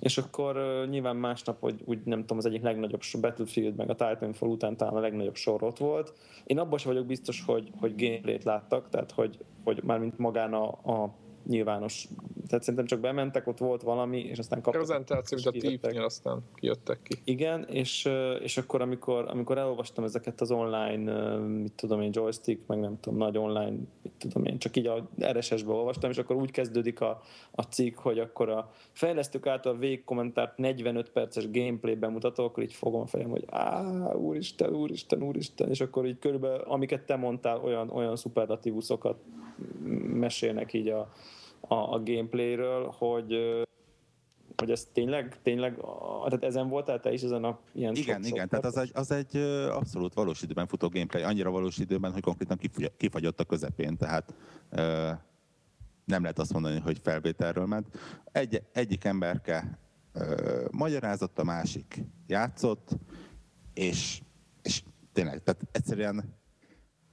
[0.00, 3.94] És akkor uh, nyilván másnap, hogy úgy nem tudom, az egyik legnagyobb Battlefield, meg a
[3.94, 6.12] Titanfall után talán a legnagyobb sor ott volt.
[6.44, 10.66] Én abban sem vagyok biztos, hogy, hogy gameplayt láttak, tehát hogy, hogy mint magán a,
[10.68, 11.14] a
[11.46, 12.08] nyilvános.
[12.48, 14.82] Tehát szerintem csak bementek, ott volt valami, és aztán kaptak.
[14.82, 17.20] Prezentáció, mint a thief aztán kijöttek ki.
[17.24, 18.08] Igen, és,
[18.42, 23.18] és akkor, amikor, amikor elolvastam ezeket az online, mit tudom én, joystick, meg nem tudom,
[23.18, 27.20] nagy online, mit tudom én, csak így a RSS-be olvastam, és akkor úgy kezdődik a,
[27.50, 33.00] a cikk, hogy akkor a fejlesztők által végkommentárt 45 perces gameplay bemutató, akkor így fogom
[33.00, 37.90] a fejem, hogy á, úristen, úristen, úristen, és akkor így körülbelül, amiket te mondtál, olyan,
[37.90, 39.16] olyan szuperlatívuszokat
[40.12, 41.12] mesélnek így a,
[41.68, 43.34] a, a gameplayről, hogy
[44.56, 45.76] hogy ez tényleg, tényleg,
[46.24, 49.10] tehát ezen voltál te is ezen a ilyen Igen, sok, igen, tehát az egy, az
[49.10, 49.36] egy
[49.70, 52.58] abszolút valós időben futó gameplay, annyira valós időben, hogy konkrétan
[52.96, 54.34] kifagyott a közepén, tehát
[56.04, 57.86] nem lehet azt mondani, hogy felvételről ment.
[58.32, 59.78] Egy, egyik emberke
[60.12, 62.90] ö, magyarázott, a másik játszott,
[63.74, 64.20] és,
[64.62, 66.34] és tényleg, tehát egyszerűen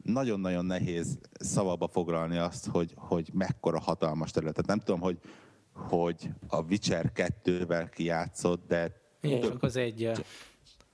[0.04, 4.54] nagyon-nagyon nehéz szavaba foglalni azt, hogy, hogy mekkora hatalmas terület.
[4.54, 5.20] Tehát nem tudom, hogy,
[5.74, 10.12] hogy a Witcher 2-vel kijátszott, de Én több, csak az egy.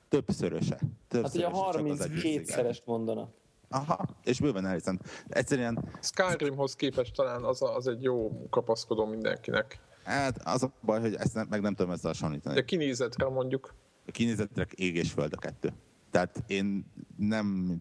[0.08, 0.80] Többszöröse.
[1.08, 1.50] többszöröse.
[1.50, 3.38] Hát ugye 32-szerest mondanak.
[3.70, 5.00] Aha, és bőven elhiszem.
[5.28, 5.90] Egyszerűen...
[6.02, 9.80] Skyrimhoz képest talán az, a, az egy jó kapaszkodó mindenkinek.
[10.04, 12.56] Hát az a baj, hogy ezt nem, meg nem tudom összehasonlítani.
[12.56, 13.74] De kinézetre mondjuk.
[14.08, 15.74] A kinézetre ég és föld a kettő.
[16.12, 16.86] Tehát én
[17.18, 17.76] nem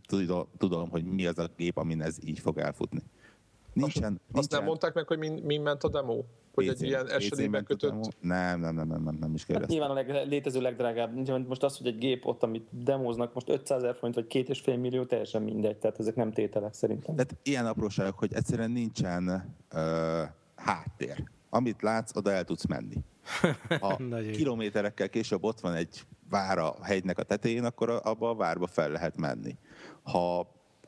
[0.59, 3.03] tudom, hogy mi az a gép, amin ez így fog elfutni.
[3.73, 4.21] Nincsen, azt, nincsen.
[4.33, 6.25] azt nem mondták meg, hogy mi, mi ment a demo?
[6.55, 8.17] Hogy PC, egy ilyen esetében kötött?
[8.21, 9.81] Nem, nem, nem, nem, nem, nem is kérdeztem.
[9.81, 11.29] Hát nyilván a leg, létező legdrágább.
[11.49, 14.61] Most az, hogy egy gép ott, amit demóznak, most 500 ezer forint, vagy két és
[14.61, 15.77] fél millió, teljesen mindegy.
[15.77, 17.15] Tehát ezek nem tételek szerintem.
[17.15, 19.81] Tehát ilyen apróságok, hogy egyszerűen nincsen uh,
[20.55, 21.25] háttér.
[21.51, 22.97] Amit látsz, oda el tudsz menni.
[23.81, 24.01] Ha
[24.33, 28.91] kilométerekkel később ott van egy vár a hegynek a tetején, akkor abba a várba fel
[28.91, 29.57] lehet menni.
[30.03, 30.39] Ha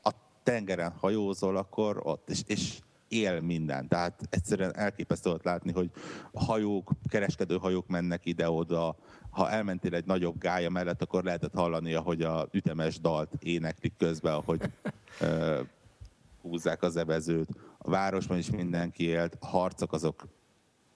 [0.03, 0.11] a
[0.43, 3.87] tengeren hajózol, akkor ott, és, és él minden.
[3.87, 5.91] Tehát egyszerűen elképesztő volt látni, hogy
[6.33, 8.95] hajók, kereskedő hajók mennek ide-oda,
[9.29, 14.33] ha elmentél egy nagyobb gája mellett, akkor lehetett hallani, hogy a ütemes dalt éneklik közben,
[14.33, 14.61] ahogy
[15.19, 15.61] ö,
[16.41, 17.49] húzzák az evezőt.
[17.77, 20.27] A városban is mindenki élt, a harcok azok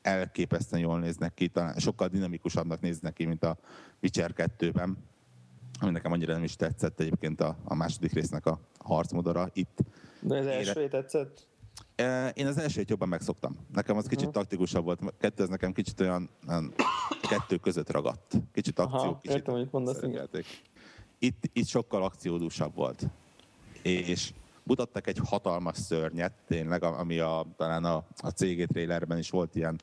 [0.05, 3.57] elképesztően jól néznek ki, talán sokkal dinamikusabbnak néznek ki, mint a
[4.01, 4.97] Witcher 2-ben,
[5.79, 9.49] ami nekem annyira nem is tetszett egyébként a, a második résznek a harcmodora.
[9.53, 9.77] Itt
[10.21, 11.47] De az első tetszett?
[12.33, 13.57] Én az elsőt jobban megszoktam.
[13.73, 14.99] Nekem az kicsit taktikusabb volt.
[15.17, 16.73] Kettő, ez nekem kicsit olyan, olyan
[17.21, 18.33] kettő között ragadt.
[18.53, 20.03] Kicsit akció, Aha, kicsit értem, hogy mondasz,
[21.19, 23.07] Itt, itt sokkal akciódúsabb volt.
[23.81, 24.33] És
[24.65, 29.81] mutattak egy hatalmas szörnyet, tényleg, ami a, talán a, a cégét trailerben is volt ilyen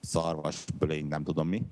[0.00, 1.62] szarvas bölény, nem tudom mi.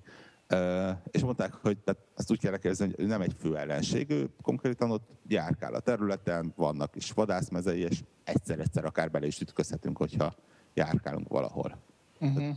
[0.51, 4.11] Uh, és mondták, hogy tehát ezt úgy kell elképzelni, hogy ő nem egy fő ellenség,
[4.11, 9.97] ő konkrétan ott járkál a területen, vannak is vadászmezei, és egyszer-egyszer akár bele is ütközhetünk,
[9.97, 10.35] hogyha
[10.75, 11.79] járkálunk valahol.
[12.21, 12.57] Uh-huh.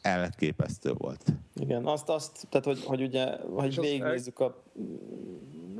[0.00, 1.32] Elképesztő volt.
[1.54, 4.62] Igen, azt, azt tehát hogy, hogy ugye, hogy végignézzük a...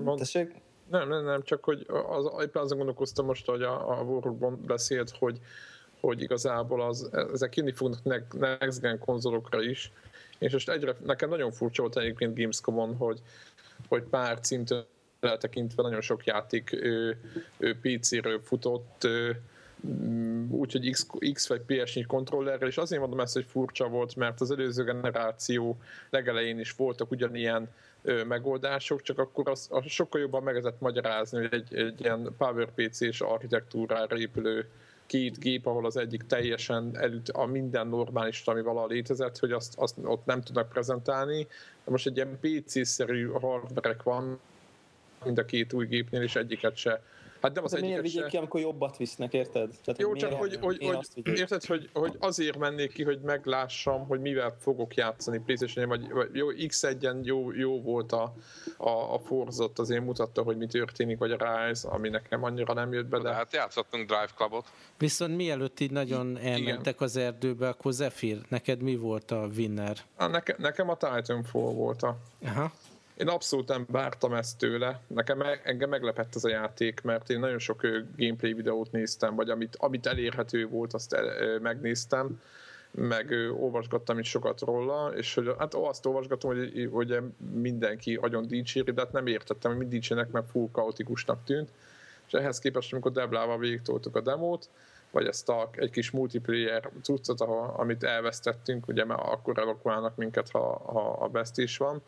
[0.03, 0.19] Mond...
[0.19, 0.61] Tessék?
[0.91, 5.11] Nem, nem, nem, csak hogy az, éppen azon gondolkoztam most, hogy a, a Warhol beszélt,
[5.11, 5.39] hogy,
[6.01, 9.93] hogy igazából az, ezek jönni fognak next gen konzolokra is,
[10.39, 13.21] és most egyre, nekem nagyon furcsa volt egyébként Gamescom-on, hogy,
[13.89, 14.87] hogy pár címtől
[15.21, 17.21] eltekintve nagyon sok játék ő,
[17.59, 19.09] ő PC-ről futott,
[20.51, 24.51] úgyhogy X, X vagy PS4 kontrollerrel, és azért mondom ezt, hogy furcsa volt, mert az
[24.51, 25.79] előző generáció
[26.11, 27.69] legelején is voltak ugyanilyen
[28.27, 33.21] megoldások, csak akkor az, az sokkal jobban meg lehetett magyarázni, hogy egy, egy ilyen PowerPC-s
[33.21, 34.69] architektúrára épülő
[35.07, 39.75] két gép, ahol az egyik teljesen előtt a minden normális, ami valaha létezett, hogy azt,
[39.77, 41.47] azt ott nem tudnak prezentálni.
[41.85, 44.41] De most egy ilyen PC-szerű hardverek van,
[45.25, 47.03] mind a két új gépnél, és egyiket se
[47.41, 48.29] Hát nem az hát miért vigyék se...
[48.29, 49.75] ki, amikor jobbat visznek, érted?
[49.85, 54.21] Tehát, Jó, csak hogy, hogy, hogy érted, hogy, hogy azért mennék ki, hogy meglássam, hogy
[54.21, 58.35] mivel fogok játszani playstation vagy, vagy jó, X1-en jó, jó volt a,
[58.77, 62.93] a, a Forzot, azért mutatta, hogy mi történik, vagy a Rise, ami nekem annyira nem
[62.93, 63.19] jött be.
[63.19, 64.67] De, hát játszottunk Drive Clubot.
[64.99, 67.09] Viszont mielőtt így nagyon elmentek Igen.
[67.09, 69.97] az erdőbe, akkor Zephyr, neked mi volt a winner?
[70.17, 72.17] A, neke, nekem a Titanfall volt a...
[72.45, 72.73] Aha.
[73.19, 75.01] Én abszolút nem vártam ezt tőle.
[75.07, 77.81] Nekem engem meglepett ez a játék, mert én nagyon sok
[78.17, 82.41] gameplay videót néztem, vagy amit, amit elérhető volt, azt el, megnéztem
[82.91, 87.19] meg olvasgattam is sokat róla, és hogy, hát azt olvasgatom, hogy, hogy
[87.53, 91.71] mindenki nagyon dicséri, de hát nem értettem, hogy mit dicsének, mert full kaotikusnak tűnt.
[92.27, 94.69] És ehhez képest, amikor Deblával végigtoltuk a demót,
[95.11, 97.41] vagy ezt a, egy kis multiplayer cuccot,
[97.77, 102.03] amit elvesztettünk, ugye mert akkor elokulálnak minket, ha, ha a best van,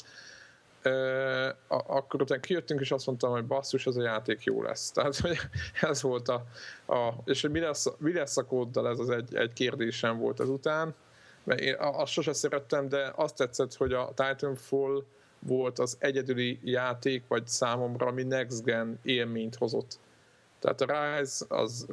[1.69, 4.91] akkor utána kijöttünk, és azt mondtam, hogy basszus, ez a játék jó lesz.
[4.93, 5.39] Tehát, hogy
[5.81, 6.45] ez volt a...
[6.87, 10.41] a és hogy mi lesz, mi lesz a kóddal, ez az egy, egy kérdésem volt
[10.41, 10.95] ezután.
[11.45, 15.05] Mert én azt sose szerettem, de azt tetszett, hogy a Titanfall
[15.39, 19.99] volt az egyedüli játék, vagy számomra, ami Next Gen élményt hozott.
[20.61, 21.87] Tehát a Rise, az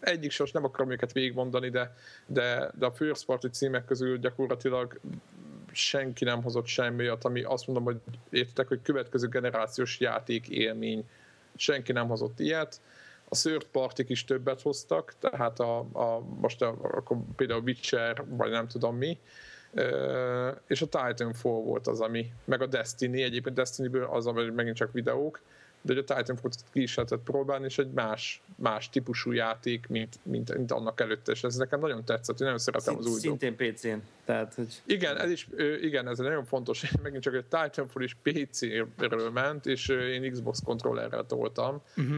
[0.00, 5.00] egyik sos nem akarom őket végigmondani, de, de, de a first party címek közül gyakorlatilag
[5.72, 8.00] senki nem hozott semmi olyat, ami azt mondom, hogy
[8.30, 11.08] értek, hogy következő generációs játék élmény.
[11.56, 12.80] Senki nem hozott ilyet.
[13.28, 18.50] A third partik is többet hoztak, tehát a, a most a, a, például Witcher, vagy
[18.50, 19.18] nem tudom mi,
[20.66, 24.92] és a Titanfall volt az, ami, meg a Destiny, egyébként Destiny-ből az, ami megint csak
[24.92, 25.40] videók,
[25.80, 30.18] de hogy a Titanfall ki is lehetett próbálni, és egy más, más típusú játék, mint,
[30.22, 33.56] mint, mint annak előtte, és ez nekem nagyon tetszett, én nagyon szeretem az új Szintén
[33.56, 33.96] PC-n.
[34.24, 34.82] Tehát, hogy...
[34.86, 35.48] Igen, ez is,
[35.80, 40.62] igen, ez egy nagyon fontos, megint csak egy Titanfall is PC-ről ment, és én Xbox
[40.64, 42.16] kontrollerrel toltam, uh-huh.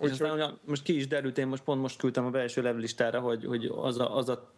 [0.00, 0.28] Úgyhogy...
[0.28, 3.72] Aztán, most ki is derült, én most pont most küldtem a belső levelistára, hogy, hogy
[3.76, 4.50] az, a, az a,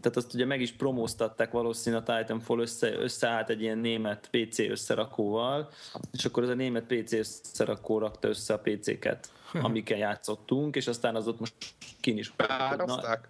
[0.00, 4.58] tehát azt ugye meg is promóztatták valószínűleg a Titanfall össze, összeállt egy ilyen német PC
[4.58, 5.70] összerakóval,
[6.12, 11.16] és akkor az a német PC összerakó rakta össze a PC-ket, amikkel játszottunk, és aztán
[11.16, 11.54] az ott most
[12.00, 12.32] kin is.
[12.36, 13.28] Beárazták?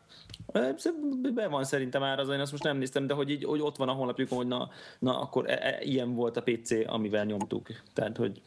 [1.34, 3.88] Be van szerintem árazva, én azt most nem néztem, de hogy, így, hogy ott van
[3.88, 7.66] a honlapjukon, hogy na, na akkor e, e, ilyen volt a PC, amivel nyomtuk.
[7.92, 8.42] Tehát, hogy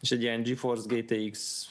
[0.00, 1.68] és egy ilyen GeForce GTX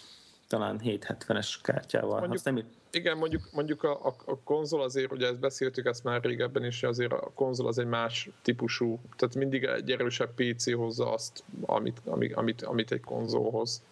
[0.54, 2.20] talán 770-es kártyával.
[2.20, 6.04] Mondjuk, Azt nem igen, mondjuk, mondjuk a, a, a konzol azért, ugye ezt beszéltük ezt
[6.04, 10.74] már régebben is, azért a konzol az egy más típusú, tehát mindig egy erősebb PC
[10.74, 13.84] hozza azt, amit, amit, amit, amit egy konzolhoz.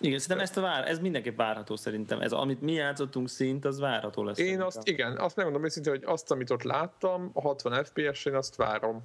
[0.00, 2.20] Igen, szerintem ezt a vár, ez mindenképp várható szerintem.
[2.20, 4.38] Ez, amit mi játszottunk szint, az várható lesz.
[4.38, 4.66] Én szerintem.
[4.66, 9.02] azt, igen, azt megmondom őszintén, hogy azt, amit ott láttam, a 60 FPS-én azt várom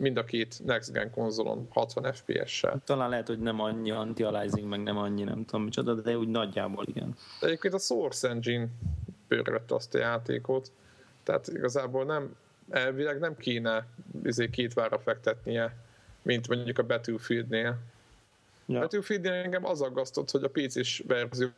[0.00, 2.80] mind a két Next Gen konzolon 60 FPS-sel.
[2.84, 6.84] Talán lehet, hogy nem annyi anti-aliasing, meg nem annyi, nem tudom micsoda, de úgy nagyjából
[6.86, 7.16] igen.
[7.40, 8.68] De egyébként a Source Engine
[9.28, 10.72] pörgette azt a játékot,
[11.22, 12.36] tehát igazából nem,
[12.70, 13.86] elvileg nem kéne
[14.24, 15.76] izé két vára fektetnie,
[16.22, 17.78] mint mondjuk a Battlefieldnél.
[18.66, 18.80] Ja.
[18.80, 21.48] Battlefieldnél engem az aggasztott, hogy a PC-s verzió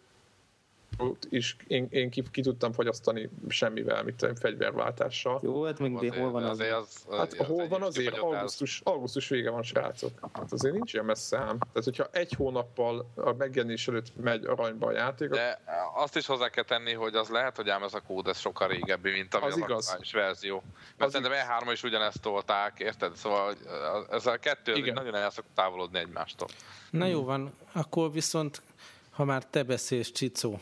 [1.28, 5.40] is én, én ki, ki, tudtam fogyasztani semmivel, mint a fegyverváltással.
[5.42, 6.50] Jó, hát még azért, hol van az?
[6.50, 8.16] Azért az, az hát az hol van azért?
[8.16, 10.10] Augusztus, augusztus vége van, srácok.
[10.32, 11.58] Hát azért nincs ilyen messze ám.
[11.58, 15.28] Tehát, hogyha egy hónappal a megjelenés előtt megy aranyba a játék.
[15.28, 15.60] De
[15.94, 18.68] azt is hozzá kell tenni, hogy az lehet, hogy ám ez a kód ez sokkal
[18.68, 20.12] régebbi, mint ami az, az igaz.
[20.12, 20.62] verzió.
[20.96, 23.16] Mert az szerintem E3 is ugyanezt tolták, érted?
[23.16, 23.54] Szóval
[24.10, 24.94] ez a kettő Igen.
[24.94, 26.48] nagyon el szokott távolodni egymástól.
[26.90, 28.62] Na jó van, akkor viszont
[29.12, 30.60] ha már te beszélsz, Csicó,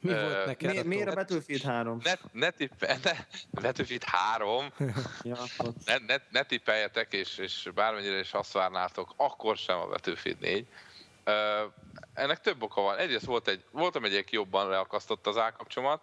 [0.00, 0.74] mi uh, volt neked?
[0.74, 2.00] Mi, miért a Battlefield 3?
[2.02, 3.12] Ne, ne, tippe, ne,
[3.50, 4.72] Battlefield 3?
[5.22, 5.36] ja,
[5.84, 10.66] ne, ne, ne tippeljetek, és, és bármennyire is azt várnátok, akkor sem a Battlefield 4.
[11.26, 11.34] Uh,
[12.14, 12.98] ennek több oka van.
[12.98, 16.02] Egyrészt volt egy, voltam egyik jobban leakasztott az állkapcsomat,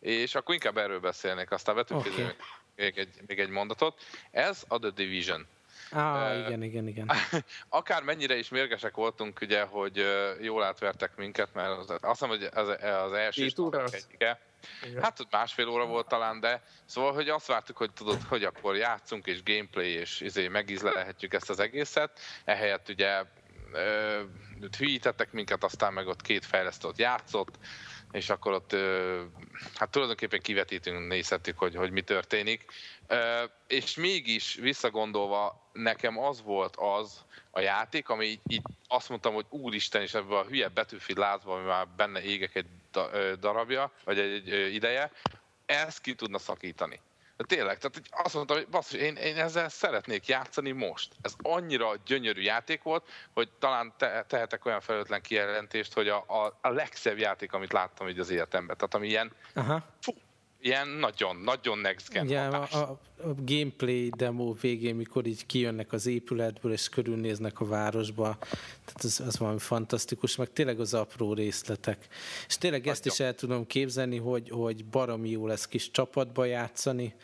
[0.00, 2.34] és akkor inkább erről beszélnék, aztán Battlefield okay.
[2.76, 4.02] még, egy, még egy mondatot.
[4.30, 5.46] Ez a The Division.
[5.90, 7.10] Ah, uh, igen, igen, igen.
[7.68, 10.06] Akár mennyire is mérgesek voltunk, ugye, hogy
[10.40, 12.68] jól átvertek minket, mert az, azt hiszem, hogy az,
[13.04, 13.48] az első
[13.92, 14.40] egyike.
[15.02, 19.26] Hát másfél óra volt talán, de szóval, hogy azt vártuk, hogy tudod, hogy akkor játszunk,
[19.26, 22.20] és gameplay, és izé megízlelhetjük ezt az egészet.
[22.44, 23.22] Ehelyett ugye
[24.78, 27.58] hülyítettek minket, aztán meg ott két fejlesztő ott játszott,
[28.12, 28.76] és akkor ott
[29.74, 32.64] hát tulajdonképpen kivetítünk, nézhetjük, hogy, hogy mi történik.
[33.66, 40.02] És mégis visszagondolva, nekem az volt az a játék, ami így, azt mondtam, hogy úristen,
[40.02, 42.66] és ebben a hülye betűfi lázba, ami már benne égek egy
[43.38, 45.12] darabja, vagy egy ideje,
[45.66, 47.00] ezt ki tudna szakítani.
[47.36, 51.12] De tényleg, tehát azt mondtam, hogy basszus, én, én ezzel szeretnék játszani most.
[51.20, 56.58] Ez annyira gyönyörű játék volt, hogy talán te, tehetek olyan felőtlen kijelentést, hogy a, a,
[56.60, 58.76] a legszebb játék, amit láttam így az életemben.
[58.76, 59.82] Tehát ami ilyen, Aha.
[60.00, 60.12] Fú,
[60.66, 65.92] ilyen nagyon, nagyon next gen Ugye, a, a, a, gameplay demo végén, mikor így kijönnek
[65.92, 68.36] az épületből, és körülnéznek a városba,
[68.84, 72.06] tehát az, az valami fantasztikus, meg tényleg az apró részletek.
[72.46, 72.94] És tényleg nagyon.
[72.94, 77.14] ezt is el tudom képzelni, hogy, hogy baromi jó lesz kis csapatba játszani,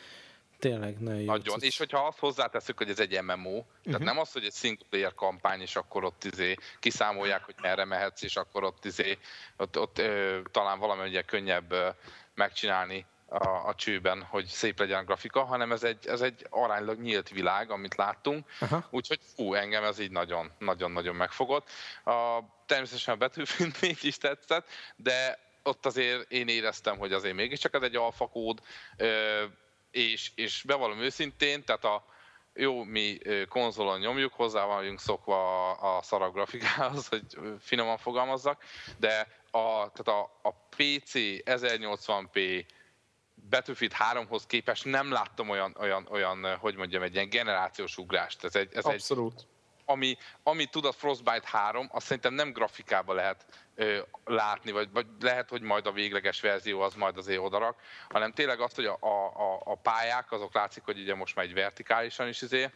[0.59, 1.27] Tényleg, nagyon jó.
[1.27, 3.65] Nagyon, és hogyha azt hozzáteszük, hogy ez egy MMO, uh-huh.
[3.85, 4.09] tehát mhm.
[4.09, 8.23] nem az, hogy egy single player kampány, és akkor ott izé kiszámolják, hogy merre mehetsz,
[8.23, 9.19] és akkor ott izé,
[9.57, 11.89] ott, ott ö, talán valami ugye könnyebb ö,
[12.35, 17.01] megcsinálni a, a csőben, hogy szép legyen a grafika, hanem ez egy, ez egy aránylag
[17.01, 18.87] nyílt világ, amit láttunk, Aha.
[18.91, 21.69] úgyhogy fú, engem ez így nagyon, nagyon-nagyon megfogott.
[22.05, 27.75] A, természetesen a Battlefield 4 is tetszett, de ott azért én éreztem, hogy azért mégiscsak
[27.75, 28.61] ez egy alfa kód,
[29.91, 32.05] és, és bevallom őszintén, tehát a,
[32.55, 33.19] jó, mi
[33.49, 37.25] konzolon nyomjuk, hozzá vagyunk szokva a, a szarag grafikához, hogy
[37.61, 38.65] finoman fogalmazzak,
[38.99, 41.13] de a, tehát a, a PC
[41.45, 42.65] 1080p
[43.53, 48.45] Battlefield 3-hoz képest nem láttam olyan, olyan, olyan, hogy mondjam, egy ilyen generációs ugrást.
[48.45, 49.35] Ez egy, ez Abszolút.
[49.37, 49.47] Egy,
[49.85, 55.07] ami, ami tud a Frostbite 3, azt szerintem nem grafikába lehet ö, látni, vagy, vagy
[55.21, 58.99] lehet, hogy majd a végleges verzió az majd azért odarak, hanem tényleg azt, hogy a,
[59.01, 62.71] a, a pályák, azok látszik, hogy ugye most már egy vertikálisan is izé,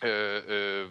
[0.00, 0.84] ö, ö,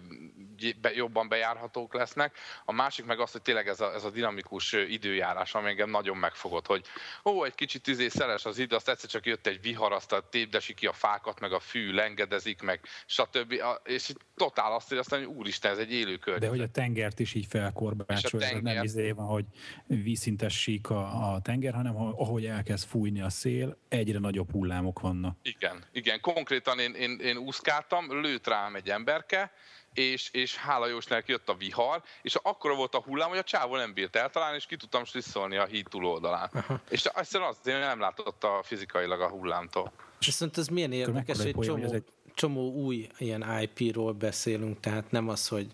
[0.82, 2.38] be, jobban bejárhatók lesznek.
[2.66, 6.18] A másik meg az, hogy tényleg ez a, ez a dinamikus időjárás, ami engem nagyon
[6.18, 6.86] megfogott, hogy
[7.26, 10.74] ó, egy kicsit tüzé szeles az idő, azt egyszer csak jött egy vihar, azt tépdesi
[10.74, 13.62] ki a fákat, meg a fű lengedezik, meg stb.
[13.84, 16.50] És totál azt éreztem, hogy úristen, ez egy élő környezet.
[16.50, 18.74] De hogy a tengert is így felkorbácsolja, tenger...
[18.74, 19.46] nem izé van, hogy
[19.86, 25.38] vízszintes sík a, a tenger, hanem ahogy elkezd fújni a szél, egyre nagyobb hullámok vannak.
[25.42, 26.22] Igen, igen.
[26.22, 29.52] Konkrétan én, én, én úszkáltam, lőtt rám egy emberke,
[29.94, 33.76] és, és hála Jósnek jött a vihar, és akkora volt a hullám, hogy a csávó
[33.76, 36.50] nem bírt eltalálni, és ki tudtam slisszolni a híd túloldalán.
[36.54, 36.82] Aha.
[36.90, 39.92] És egyszerűen az, én nem látott a fizikailag a hullámtól.
[40.20, 42.04] Viszont ez milyen érdekes, hogy csomó, egy...
[42.34, 45.68] csomó új ilyen IP-ról beszélünk, tehát nem az, hogy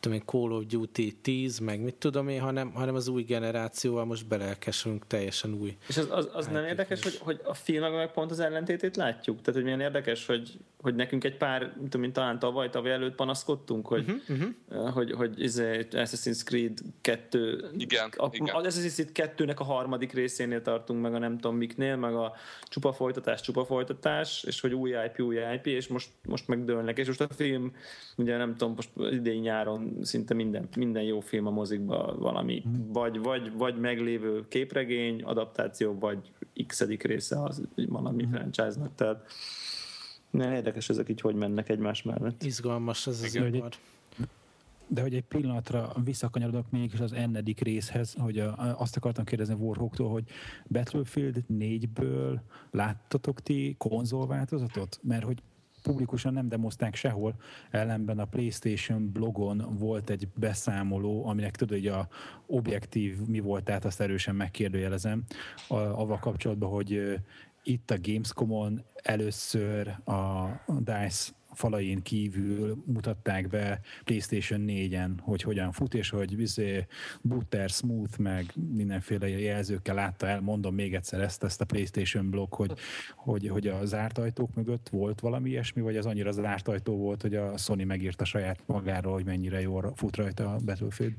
[0.00, 4.04] tudom én, Call of Duty 10, meg mit tudom én, hanem, hanem az új generációval
[4.04, 5.76] most belelkesülünk teljesen új.
[5.88, 9.36] És az, az, az nem érdekes, hogy, hogy a filmek meg pont az ellentétét látjuk?
[9.36, 13.14] Tehát, hogy milyen érdekes, hogy, hogy nekünk egy pár, tudom én, talán tavaly, tavaly előtt
[13.14, 14.92] panaszkodtunk, hogy, uh-huh, uh-huh.
[14.94, 18.54] hogy, hogy izé, Assassin's Creed 2 igen, a, igen.
[18.54, 22.32] az Assassin's Creed 2-nek a harmadik részénél tartunk, meg a nem tudom miknél, meg a
[22.64, 26.98] csupa folytatás, csupa folytatás, és hogy új IP, új IP, és most, most megdőlnek.
[26.98, 27.72] És most a film,
[28.16, 32.92] ugye nem tudom, most idén nyáron szinte minden, minden jó film a mozikban valami, mm.
[32.92, 36.18] vagy, vagy, vagy meglévő képregény, adaptáció, vagy
[36.66, 38.30] x része az valami mm.
[38.30, 39.32] franchise-nak, tehát
[40.30, 42.42] nem érdekes ezek így, hogy mennek egymás mellett.
[42.42, 43.70] Izgalmas ez az ipar.
[44.86, 50.10] De hogy egy pillanatra visszakanyarodok mégis az ennedik részhez, hogy a, azt akartam kérdezni Warhawktól,
[50.10, 50.24] hogy
[50.68, 52.38] Battlefield 4-ből
[52.70, 55.00] láttatok ti konzolváltozatot?
[55.02, 55.42] Mert hogy
[55.82, 57.34] publikusan nem demozták sehol,
[57.70, 62.08] ellenben a PlayStation blogon volt egy beszámoló, aminek tudod, hogy a
[62.46, 65.22] objektív mi volt, tehát azt erősen megkérdőjelezem,
[65.68, 67.18] avval kapcsolatban, hogy
[67.62, 70.48] itt a Gamescom-on először a
[70.78, 76.86] DICE falain kívül mutatták be PlayStation 4-en, hogy hogyan fut, és hogy bizé
[77.20, 82.52] butter, smooth, meg mindenféle jelzőkkel látta el, mondom még egyszer ezt, ezt a PlayStation blog,
[82.52, 82.72] hogy,
[83.16, 87.22] hogy, hogy a zárt ajtók mögött volt valami ilyesmi, vagy az annyira zárt ajtó volt,
[87.22, 91.14] hogy a Sony megírta saját magáról, hogy mennyire jól fut rajta a Battlefield?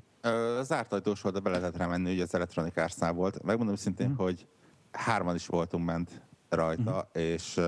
[0.61, 3.43] Zárt ajtós volt, de be lehetett rá menni, hogy az Electronic arts volt.
[3.43, 4.15] Megmondom szintén, hmm.
[4.15, 4.47] hogy
[4.91, 6.21] hárman is voltunk ment
[6.51, 7.21] rajta, hmm.
[7.23, 7.59] és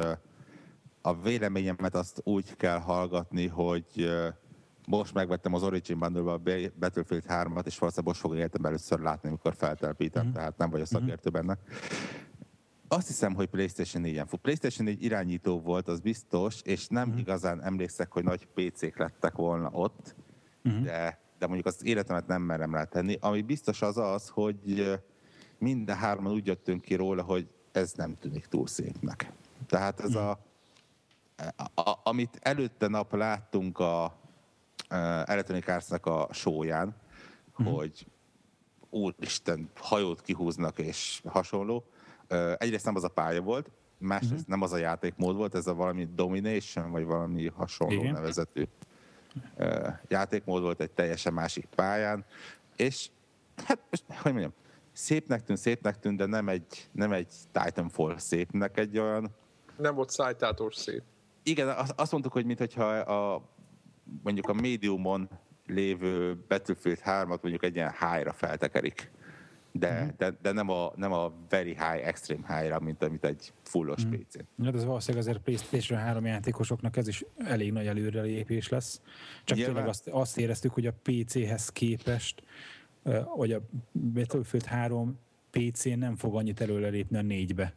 [1.02, 4.12] a véleményemet azt úgy kell hallgatni, hogy
[4.88, 6.42] most megvettem az Origin bundle a
[6.80, 10.34] Battlefield 3-at, és valószínűleg most fogom életem először látni, amikor feltelepítem, mm-hmm.
[10.34, 11.58] tehát nem vagy a szakértő benne.
[12.88, 14.40] Azt hiszem, hogy PlayStation 4-en fut.
[14.40, 17.18] PlayStation 4 irányító volt, az biztos, és nem mm-hmm.
[17.18, 20.16] igazán emlékszek, hogy nagy PC-k lettek volna ott,
[20.70, 20.84] mm-hmm.
[20.84, 23.18] de, de mondjuk az életemet nem merem rá tenni.
[23.20, 24.92] Ami biztos az az, hogy
[25.58, 29.32] minden hárman úgy jöttünk ki róla, hogy ez nem tűnik túl szépnek.
[29.68, 30.28] Tehát ez mm-hmm.
[30.28, 30.38] a
[31.76, 34.14] a, amit előtte nap láttunk a, a
[35.26, 36.96] Electronic Arts-nak a sóján,
[37.62, 37.74] mm-hmm.
[37.74, 38.08] hogy
[38.90, 41.84] úristen, hajót kihúznak és hasonló.
[42.58, 44.44] Egyrészt nem az a pálya volt, másrészt mm-hmm.
[44.48, 48.14] nem az a játékmód volt, ez a valami Domination, vagy valami hasonló Igen.
[48.14, 48.64] nevezetű
[50.08, 52.26] játékmód volt egy teljesen másik pályán,
[52.76, 53.10] és
[53.66, 53.80] hát,
[54.22, 54.54] hogy mondjam,
[54.94, 59.36] szépnek tűnt, szépnek tűnt, de nem egy, nem egy Titanfall szépnek egy olyan...
[59.78, 61.04] Nem volt szájtátós szép
[61.44, 63.50] igen, azt mondtuk, hogy mintha a,
[64.24, 65.30] mondjuk a médiumon
[65.68, 69.12] lévő Battlefield 3-at mondjuk egy ilyen high-ra feltekerik.
[69.72, 70.18] De, uh-huh.
[70.18, 74.06] de, de nem, a, nem a very high, extreme high-ra, mint amit egy fullos.
[74.06, 74.16] Mhm.
[74.16, 74.64] PC-n.
[74.64, 79.02] Hát ez valószínűleg azért PlayStation 3 játékosoknak ez is elég nagy előrelépés lesz.
[79.44, 79.74] Csak Nyilván...
[79.74, 82.44] tényleg azt, azt éreztük, hogy a PC-hez képest,
[83.26, 85.20] hogy a Battlefield 3
[85.52, 87.74] PC nem fog annyit előrelépni a négybe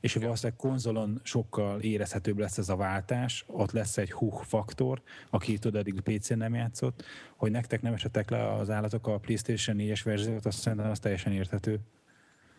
[0.00, 0.26] és Igen.
[0.26, 5.80] valószínűleg konzolon sokkal érezhetőbb lesz ez a váltás, ott lesz egy húh faktor, aki tudod,
[5.80, 7.04] eddig PC-n nem játszott,
[7.36, 11.32] hogy nektek nem esetek le az állatok a PlayStation 4-es verziót, azt szerintem az teljesen
[11.32, 11.80] érthető.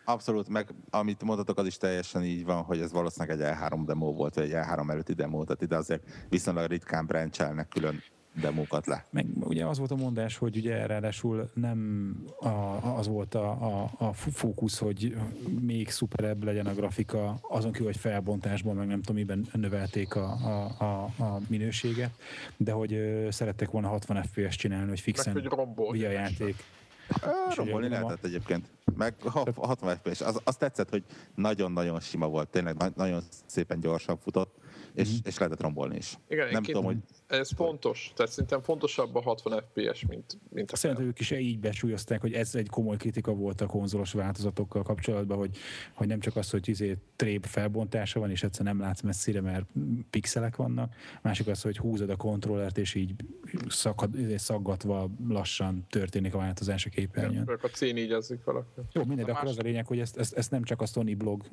[0.04, 4.12] Abszolút, meg amit mondhatok, az is teljesen így van, hogy ez valószínűleg egy E3 demo
[4.12, 8.02] volt, vagy egy E3 előtti demo, tehát ide azért viszonylag ritkán branchelnek külön
[8.40, 9.04] demókat le.
[9.10, 12.10] Meg ugye az volt a mondás, hogy ugye ráadásul nem
[12.40, 12.48] a,
[12.96, 15.16] az volt a, a, a fókusz, hogy
[15.60, 20.32] még szuperebb legyen a grafika, azon kívül, hogy felbontásban, meg nem tudom, miben növelték a,
[20.32, 22.10] a, a, a minőséget,
[22.56, 26.64] de hogy ö, szerettek volna 60 FPS csinálni, hogy fixen meg, via játék.
[27.54, 28.70] Rombolni lehetett egyébként.
[28.96, 29.14] Meg
[29.56, 30.20] 60 FPS.
[30.20, 34.56] Az, az tetszett, hogy nagyon-nagyon sima volt, tényleg nagyon szépen gyorsan futott
[34.98, 35.16] és, mm.
[35.24, 36.18] és lehetett rombolni is.
[36.28, 36.96] Igen, nem tudom, hogy...
[37.26, 41.58] Ez fontos, tehát szerintem fontosabb a 60 FPS, mint, mint a Szerintem ők is így
[41.58, 45.56] besúlyozták, hogy ez egy komoly kritika volt a konzolos változatokkal kapcsolatban, hogy,
[45.94, 49.66] hogy nem csak az, hogy izé tréb felbontása van, és egyszer nem látsz messzire, mert
[50.10, 53.14] pixelek vannak, másik az, hogy húzod a kontrollert, és így
[53.68, 57.44] szakad, izé szaggatva lassan történik a változás a képernyőn.
[57.46, 58.68] Ja, a C4 valaki.
[58.92, 61.44] Jó, mindegy, akkor az a lényeg, hogy ezt, ezt, ezt nem csak a Sony blog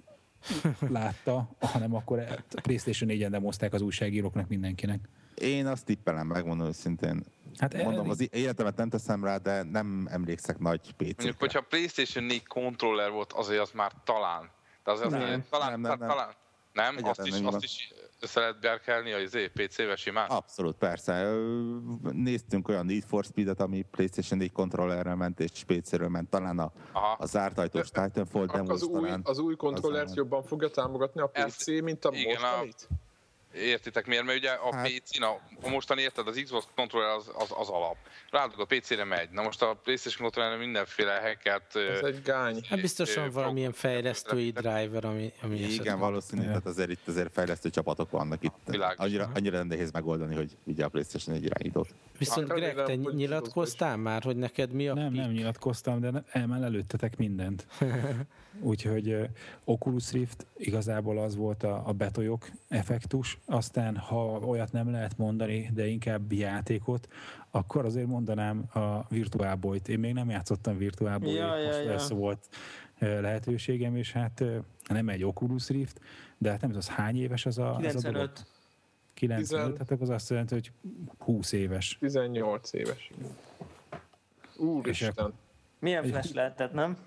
[0.90, 5.10] látta, hanem akkor a PlayStation 4-en demozták az újságíróknak mindenkinek.
[5.36, 7.26] Én azt tippelem, megmondom őszintén.
[7.58, 11.06] Hát Mondom, az életemet nem teszem rá, de nem emlékszek nagy PC-kre.
[11.08, 14.50] Mondjuk, hogyha PlayStation 4 kontroller volt, azért az már talán.
[14.84, 16.08] De azért nem, az talán, nem, nem, nem.
[16.08, 16.34] talán,
[16.74, 20.30] nem, azt is, azt is össze lehet berkelni a izé, PC-vel simán?
[20.30, 21.32] Abszolút, persze.
[22.12, 26.30] Néztünk olyan Need for Speed-et, ami PlayStation 4 kontrollerrel ment, és PC-ről ment.
[26.30, 26.72] Talán a,
[27.18, 31.28] a zárt ajtós Titanfall demo az új, az új kontrollert az jobban fogja támogatni a
[31.28, 32.88] PC, Ez, mint a igen, mostanit?
[32.90, 33.05] A
[33.56, 34.24] Értitek miért?
[34.24, 34.88] Mert ugye a hát.
[34.88, 37.96] PC, na, a mostani érted, az Xbox controller az, az, az alap.
[38.30, 39.30] Ráadok a PC-re megy.
[39.32, 41.76] Na most a PlayStation controller mindenféle hacket...
[41.76, 42.66] Ez egy gány.
[42.70, 48.12] Hát biztosan valamilyen fejlesztői driver, ami, ami Igen, valószínű, tehát azért itt azért fejlesztő csapatok
[48.12, 48.76] vannak itt.
[48.96, 51.88] Annyira, annyira nehéz megoldani, hogy ugye a PlayStation egy irányítót.
[52.18, 56.64] Viszont hát, Greg, te nyilatkoztál már, hogy neked mi a Nem, nem nyilatkoztam, de elmen
[56.64, 57.66] előttetek mindent.
[58.62, 59.30] Úgyhogy
[59.64, 65.70] Oculus Rift igazából az volt a, a betolyok effektus, aztán ha olyat nem lehet mondani,
[65.74, 67.08] de inkább játékot,
[67.52, 69.88] akkor azért mondanám a Virtual Boy-t.
[69.88, 71.92] Én még nem játszottam Virtual Boy, ja, most ja, ja.
[71.92, 72.48] lesz volt
[73.02, 74.44] uh, lehetőségem, és hát
[74.88, 76.00] nem egy Oculus Rift,
[76.38, 77.96] de hát nem az hány éves az a, 95.
[77.96, 78.32] Az a dolog?
[79.14, 80.72] 95, hát az azt jelenti, hogy
[81.18, 81.98] 20 éves.
[82.00, 83.12] 18 éves.
[84.58, 85.34] Úristen.
[85.80, 86.98] Milyen flash lehetett, nem?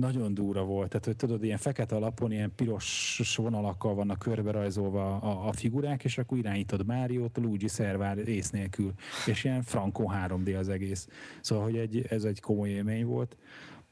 [0.00, 0.88] Nagyon durva volt.
[0.88, 6.04] Tehát, hogy tudod, ilyen fekete alapon ilyen piros vonalakkal vannak körbe rajzolva a, a figurák,
[6.04, 8.92] és akkor irányítod Máriót, Luigi szervár ész nélkül.
[9.26, 11.08] És ilyen frankó 3D az egész.
[11.40, 13.36] Szóval, hogy egy, ez egy komoly élmény volt,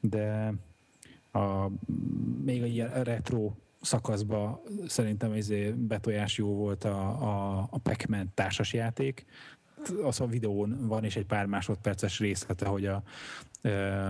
[0.01, 0.53] de
[1.33, 1.71] a,
[2.45, 9.27] még egy ilyen retro szakaszban szerintem ez betojás jó volt a, a, a Pac-Man társasjáték,
[10.03, 13.03] az a videón van is egy pár másodperces részlete, hogy a,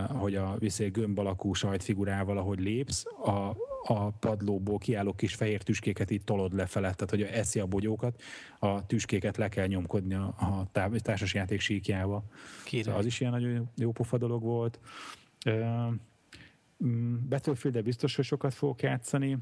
[0.09, 6.11] hogy a viszél gömb alakú sajtfigurával, ahogy lépsz, a, a padlóból kiálló kis fehér tüskéket
[6.11, 8.23] így tolod lefelett, tehát hogy eszi a bogyókat,
[8.59, 10.67] a tüskéket le kell nyomkodni a, a
[11.03, 12.25] társasjáték síkjába.
[12.71, 14.81] Szóval az is ilyen nagyon jó pofa dolog volt.
[16.85, 19.39] Mm, battlefield biztos, hogy sokat fogok játszani.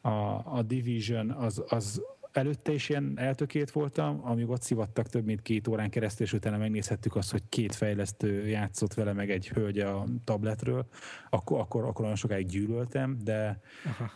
[0.00, 0.08] A,
[0.56, 5.68] a Division az, az előtte is ilyen eltökélt voltam, amíg ott szivattak több mint két
[5.68, 10.04] órán keresztül, és utána megnézhettük azt, hogy két fejlesztő játszott vele, meg egy hölgy a
[10.24, 10.86] tabletről,
[11.30, 14.10] akkor, akkor, akkor olyan sokáig gyűlöltem, de Aha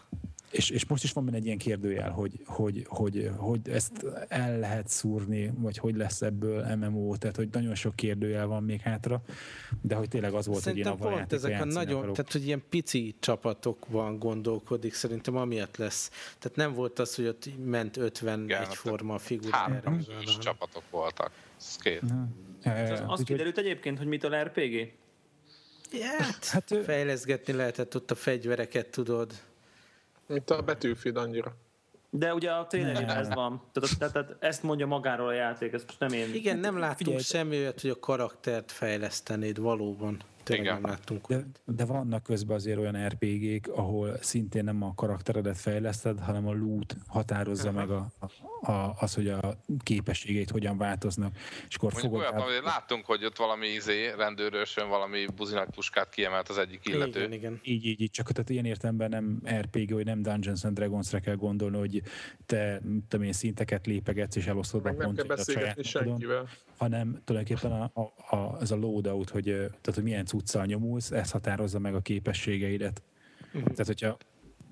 [0.51, 4.59] és, és most is van benne egy ilyen kérdőjel, hogy, hogy, hogy, hogy ezt el
[4.59, 9.23] lehet szúrni, vagy hogy lesz ebből MMO, tehát hogy nagyon sok kérdőjel van még hátra,
[9.83, 12.17] de hogy tényleg az volt, szerintem hogy én pont ezek a nagyon, akarok.
[12.17, 16.11] tehát hogy ilyen pici csapatokban gondolkodik, szerintem amiatt lesz.
[16.39, 19.73] Tehát nem volt az, hogy ott ment 50 Igen, egyforma figurára.
[19.73, 21.31] Három kis csapatok voltak.
[21.59, 22.03] Ez két.
[23.07, 24.93] Az, kiderült egyébként, hogy mitől RPG?
[26.19, 29.33] Hát, hát fejleszgetni lehetett ott a fegyvereket, tudod.
[30.27, 31.55] Mint a betűfid annyira.
[32.11, 33.63] De ugye a tényleg ez van.
[33.73, 36.35] Tehát, tehát, tehát, ezt mondja magáról a játék, ezt most nem én.
[36.35, 40.21] Igen, nem láttunk Figyelj, semmi olyat, hogy a karaktert fejlesztenéd valóban
[40.55, 41.27] tényleg nem láttunk.
[41.27, 46.53] De, de vannak közben azért olyan RPG-k, ahol szintén nem a karakteredet fejleszted, hanem a
[46.53, 47.79] loot határozza Aha.
[47.79, 48.11] meg a,
[48.73, 51.37] a, az, hogy a képességeit hogyan változnak.
[51.69, 52.65] És akkor fogod olyat, át...
[52.65, 57.19] láttunk, hogy ott valami izé, rendőrösön valami buzinak puskát kiemelt az egyik illető.
[57.19, 57.61] Igen, igen.
[57.63, 61.37] Így, így, így, csak tehát ilyen értelemben nem RPG, vagy nem Dungeons and Dragons-re kell
[61.37, 62.03] gondolni, hogy
[62.47, 66.49] te, tudom én, szinteket lépegetsz, és elosztod a pontot a saját senkivel.
[66.77, 71.31] Hanem tulajdonképpen a, a, a, ez a loadout, hogy, tehát, hogy milyen cuccal nyomulsz, ez
[71.31, 73.03] határozza meg a képességeidet.
[73.47, 73.63] Uh-huh.
[73.63, 74.17] Tehát, hogyha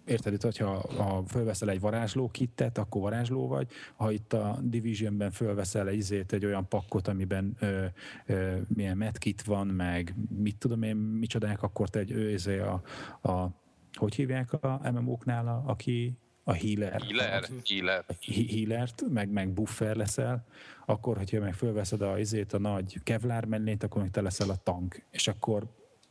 [0.05, 3.69] érted, hogyha ha fölveszel egy varázsló kittet, akkor varázsló vagy.
[3.97, 7.85] Ha itt a Divisionben fölveszel egy, izét, egy olyan pakkot, amiben ö,
[8.27, 12.83] ö, milyen medkit van, meg mit tudom én, micsodák, akkor te egy ő, izé a,
[13.23, 13.49] a
[13.93, 17.03] hogy hívják a MMO-knál, a, aki a healer.
[17.03, 18.05] Healer, healer.
[18.49, 20.45] Healert, meg, meg buffer leszel,
[20.87, 24.57] akkor, hogyha meg fölveszed a, izét, a nagy kevlár mellét, akkor meg te leszel a
[24.57, 25.03] tank.
[25.11, 25.67] És akkor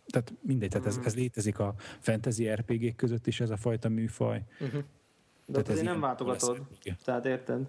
[0.05, 4.41] tehát mindegy, tehát ez, ez létezik a fantasy RPG között is ez a fajta műfaj.
[4.59, 4.83] Uh-huh.
[5.45, 6.61] De tehát ez nem váltogatod,
[7.03, 7.67] tehát érted?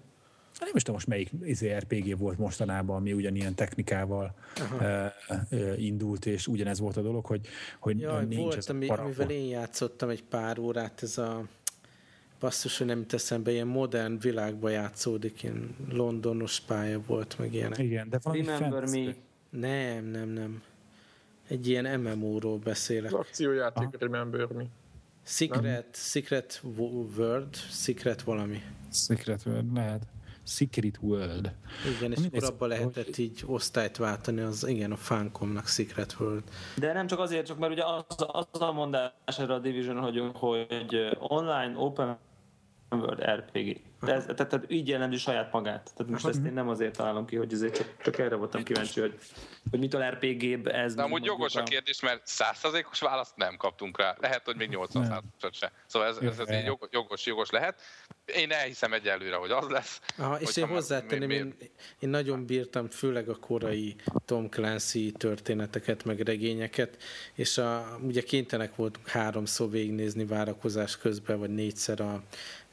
[0.59, 4.35] Nem is tudom most melyik izé RPG volt mostanában, ami ugyanilyen technikával
[4.71, 5.05] uh,
[5.51, 7.47] uh, indult, és ugyanez volt a dolog, hogy,
[7.79, 11.43] hogy Jaj, nincs volt, ez ami, amivel én játszottam egy pár órát, ez a
[12.39, 17.77] basszus, hogy nem jut eszembe, ilyen modern világba játszódik, ilyen londonos pálya volt, meg ilyenek.
[17.77, 19.03] Igen, de valami Remember fantasy.
[19.05, 19.15] me.
[19.59, 20.61] Nem, nem, nem.
[21.47, 23.13] Egy ilyen MMO-ról beszélek.
[23.13, 24.63] Az akciójáték, Remember Me.
[25.23, 28.61] Secret, Secret Wo- World, Secret valami.
[28.91, 30.07] Secret World lehet.
[30.45, 31.51] Secret World.
[31.97, 36.43] Igen, és akkor abba szóval, lehetett így osztályt váltani, az igen, a Funcomnak Secret World.
[36.75, 40.21] De nem csak azért, csak mert ugye az, az a mondás erre a Division, hogy,
[40.33, 42.17] hogy online open
[42.99, 43.81] world RPG.
[44.01, 45.91] De ez, tehát, tehát így jelenti saját magát.
[45.95, 48.99] Tehát most ezt én nem azért találom ki, hogy ezért csak, csak erre voltam kíváncsi,
[48.99, 49.17] hogy,
[49.69, 50.95] hogy mitől RPG-b ez.
[50.95, 54.15] De amúgy jogos a kérdés, mert százszerzékos választ nem kaptunk rá.
[54.19, 55.11] Lehet, hogy még 80 Nem.
[55.11, 55.71] százalékot se.
[55.85, 57.81] Szóval ez, ez, ez így jog- jogos, jogos lehet.
[58.25, 60.01] Én elhiszem egyelőre, hogy az lesz.
[60.17, 61.69] Aha, és én hozzátenném, mi- mi- én,
[61.99, 66.97] én nagyon bírtam főleg a korai Tom Clancy történeteket, meg regényeket,
[67.33, 72.23] és a, ugye kénytelenek voltunk háromszor végignézni várakozás közben, vagy négyszer a,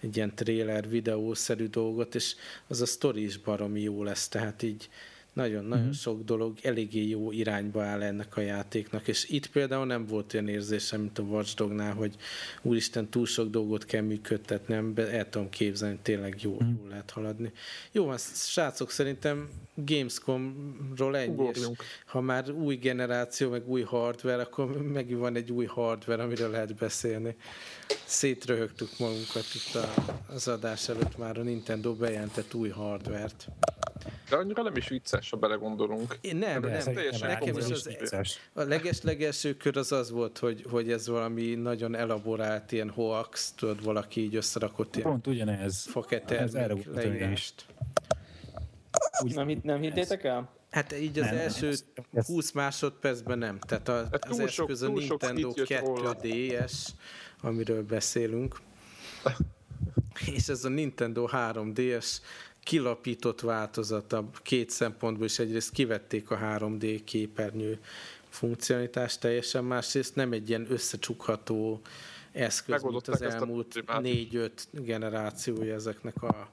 [0.02, 2.34] egy ilyen trailer videószerű dolgot, és
[2.66, 4.88] az a sztori is baromi jó lesz, tehát így
[5.32, 5.92] nagyon-nagyon mm-hmm.
[5.92, 10.48] sok dolog eléggé jó irányba áll ennek a játéknak, és itt például nem volt olyan
[10.48, 12.14] érzésem, mint a Watch Dognál, hogy
[12.62, 16.68] úristen, túl sok dolgot kell működtetnem, el tudom képzelni, tényleg jó, Mhm.
[16.80, 17.52] jól lehet haladni.
[17.92, 21.66] Jó, van, srácok, szerintem Gamescom-ról ennyi, és
[22.06, 26.74] ha már új generáció, meg új hardware, akkor megint van egy új hardware, amiről lehet
[26.74, 27.36] beszélni.
[28.04, 29.94] Szétröhögtük magunkat itt a,
[30.32, 33.46] az adás előtt már a Nintendo bejelentett új hardware-t.
[34.28, 36.18] De annyira nem is vicces, ha belegondolunk.
[36.20, 38.38] Én nem, nem, szerintem teljesen nekem is az, vicces.
[38.52, 43.84] a leges-legelső kör az az volt, hogy, hogy ez valami nagyon elaborált ilyen hoax, tudod,
[43.84, 45.88] valaki így összerakott ilyen Pont ugyanez.
[46.76, 46.86] Is.
[46.94, 47.66] leírást.
[49.24, 50.50] Úgy, Nem, nem hittétek el?
[50.70, 53.58] Hát így az Nem, első ez- ez- 20 másodpercben nem.
[53.58, 56.16] Tehát a, Hát az eszköz a Nintendo cikk jött róla.
[56.22, 56.72] 2DS,
[57.42, 58.60] amiről beszélünk.
[60.34, 62.16] És ez a Nintendo 3DS
[62.62, 67.78] kilapított változata két szempontból is egyrészt kivették a 3D képernyő
[68.28, 71.80] funkcionalitást teljesen, másrészt nem egy ilyen összecsukható
[72.32, 73.84] eszköz, mint az elmúlt.
[73.86, 76.48] 4-5 generációja ezeknek a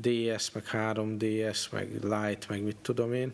[0.00, 3.32] DS, meg 3DS, meg Lite, meg mit tudom én,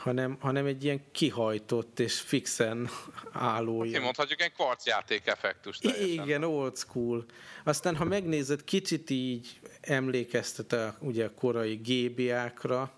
[0.00, 2.88] hanem, hanem egy ilyen kihajtott és fixen
[3.32, 6.24] álló Én ilyen mondhatjuk egy kvarcjáték effektus teljesen.
[6.24, 7.24] igen, old school.
[7.64, 12.92] Aztán, ha megnézed, kicsit így emlékeztet a, ugye a korai GBA-kra,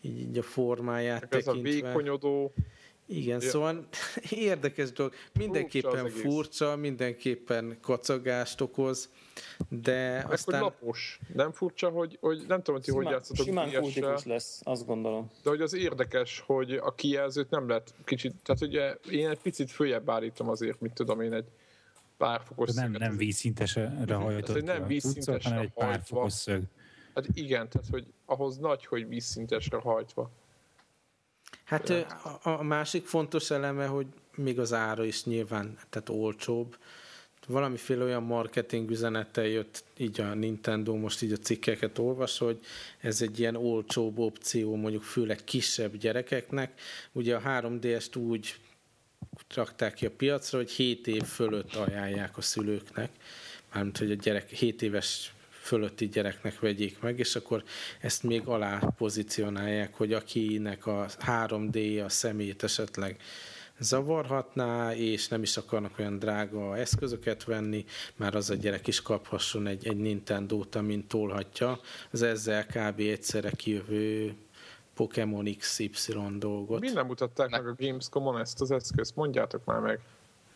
[0.00, 1.70] így, így a formáját Ez a tekintve.
[1.88, 2.54] vékonyodó,
[3.08, 3.48] Igen, Ja.
[3.48, 3.86] szóval
[4.30, 5.12] érdekes dolog.
[5.38, 9.10] Mindenképpen Furcsa furcsa, mindenképpen kacagást okoz,
[9.68, 10.30] de Aztán...
[10.30, 10.60] aztán...
[10.60, 11.18] lapos.
[11.34, 15.30] Nem furcsa, hogy, hogy nem tudom, hogy ti hogy játszotok simán kultikus lesz, azt gondolom.
[15.42, 19.70] de hogy az érdekes, hogy a kijelzőt nem lehet kicsit, tehát ugye én egy picit
[19.70, 21.46] följebb állítom azért, mit tudom én, egy
[22.16, 23.00] pár fokos nem, szöget.
[23.00, 26.16] nem vízszintesre hajtott hogy nem vízszintesre hanem egy pár hajtva.
[26.16, 26.62] fokos szög.
[27.14, 30.30] Hát igen, tehát hogy ahhoz nagy, hogy vízszintesre hajtva.
[31.66, 32.00] Hát ö,
[32.42, 36.76] a, a másik fontos eleme, hogy még az ára is nyilván, tehát olcsóbb.
[37.46, 42.60] Valamiféle olyan marketing üzenettel jött így a Nintendo, most így a cikkeket olvas, hogy
[43.00, 46.80] ez egy ilyen olcsóbb opció, mondjuk főleg kisebb gyerekeknek.
[47.12, 48.56] Ugye a 3DS-t úgy
[49.54, 53.10] rakták ki a piacra, hogy 7 év fölött ajánlják a szülőknek,
[53.72, 55.34] mármint hogy a gyerek 7 éves
[55.66, 57.62] fölötti gyereknek vegyék meg, és akkor
[58.00, 63.20] ezt még alá pozícionálják, hogy akinek a 3D a szemét esetleg
[63.78, 67.84] zavarhatná, és nem is akarnak olyan drága eszközöket venni,
[68.16, 73.00] már az a gyerek is kaphasson egy, egy Nintendo-t, amint tolhatja az ezzel kb.
[73.00, 74.34] egyszerre kijövő
[74.94, 75.90] Pokémon XY
[76.38, 76.80] dolgot.
[76.80, 79.16] Mi nem mutatták Ne- meg a Gamescom-on ezt az eszközt?
[79.16, 80.00] Mondjátok már meg.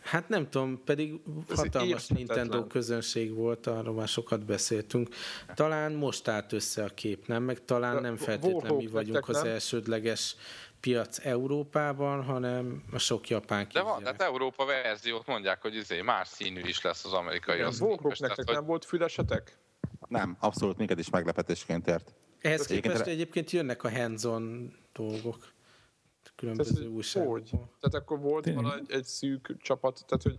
[0.02, 1.20] Hát nem tudom, pedig
[1.50, 2.06] Ez hatalmas.
[2.06, 5.08] Nintendo közönség volt, arról már sokat beszéltünk.
[5.54, 7.42] Talán most állt össze a kép, nem?
[7.42, 9.46] Meg talán De nem feltétlenül mi vagyunk az nem?
[9.46, 10.36] elsődleges
[10.80, 16.28] piac Európában, hanem a sok japán De van, tehát Európa verziót mondják, hogy izé, más
[16.28, 17.60] színű is lesz az amerikai.
[17.60, 19.58] Az nektek hogy nem volt fülesetek?
[20.08, 22.14] Nem, abszolút minket is meglepetésként ért.
[22.40, 25.52] Ehhez Egyébként képest egyébként jönnek a hands-on dolgok.
[26.40, 26.72] Különböző
[27.12, 27.50] Tehát, hogy?
[27.50, 28.64] Tehát akkor volt Tényleg.
[28.64, 30.38] van egy, egy szűk csapat, tehát hogy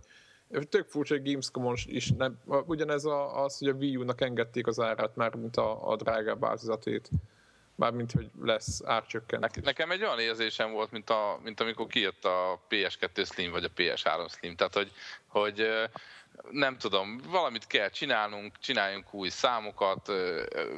[0.68, 4.80] tök furcsa, hogy Gamescom-on is nem, ugyanez a, az, hogy a Wii U-nak engedték az
[4.80, 7.10] árát már, mint a, a drágább változatét.
[7.74, 9.50] Mármint, hogy lesz árcsökkentés.
[9.50, 13.64] Nek- Nekem egy olyan érzésem volt, mint, a, mint amikor kijött a PS2 Slim vagy
[13.64, 14.56] a PS3 Slim.
[14.56, 14.92] Tehát, hogy,
[15.26, 15.66] hogy
[16.50, 20.12] nem tudom, valamit kell csinálnunk, csináljunk új számokat,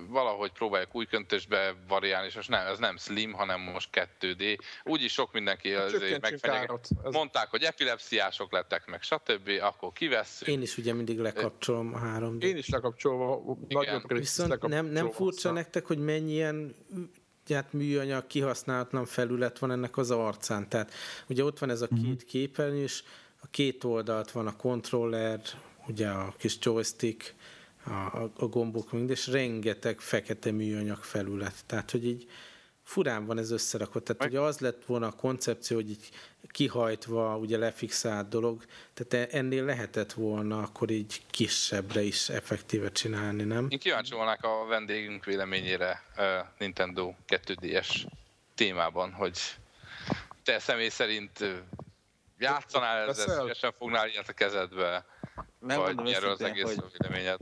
[0.09, 3.88] valahogy próbáljuk új köntösbe variálni, és most nem, ez nem slim, hanem most
[4.20, 4.59] 2D.
[4.84, 6.88] Úgyis sok mindenki hát megfenyeget.
[7.11, 10.48] Mondták, hogy epilepsziások lettek, meg stb., akkor kivesszük.
[10.48, 15.11] Én is ugye mindig lekapcsolom a 3 d Én is lekapcsolva, nagyon Viszont nem, nem
[15.11, 16.74] furcsa nektek, hogy mennyien
[17.48, 20.68] hát műanyag kihasználatlan felület van ennek az arcán.
[20.68, 20.92] Tehát
[21.28, 22.14] ugye ott van ez a két mm-hmm.
[22.26, 23.02] képernyő, és
[23.45, 25.40] a két oldalt van a controller,
[25.86, 27.34] ugye a kis joystick,
[27.86, 31.55] a, a gombok mind, és rengeteg fekete műanyag felület.
[31.66, 32.30] Tehát, hogy így
[32.82, 34.05] furán van ez összerakott.
[34.05, 36.09] Tehát ugye az lett volna a koncepció, hogy így
[36.49, 38.64] kihajtva, ugye lefixált dolog,
[38.95, 43.66] tehát e- ennél lehetett volna akkor így kisebbre is effektíve csinálni, nem?
[43.68, 46.24] Én kíváncsi volnák a vendégünk véleményére uh,
[46.59, 48.07] Nintendo 2DS
[48.55, 49.38] témában, hogy
[50.42, 51.45] te személy szerint
[52.39, 55.07] játszanál ezzel, szívesen fognál ilyet a kezedbe,
[55.59, 57.39] nem vagy erről az egész hogy véleményed?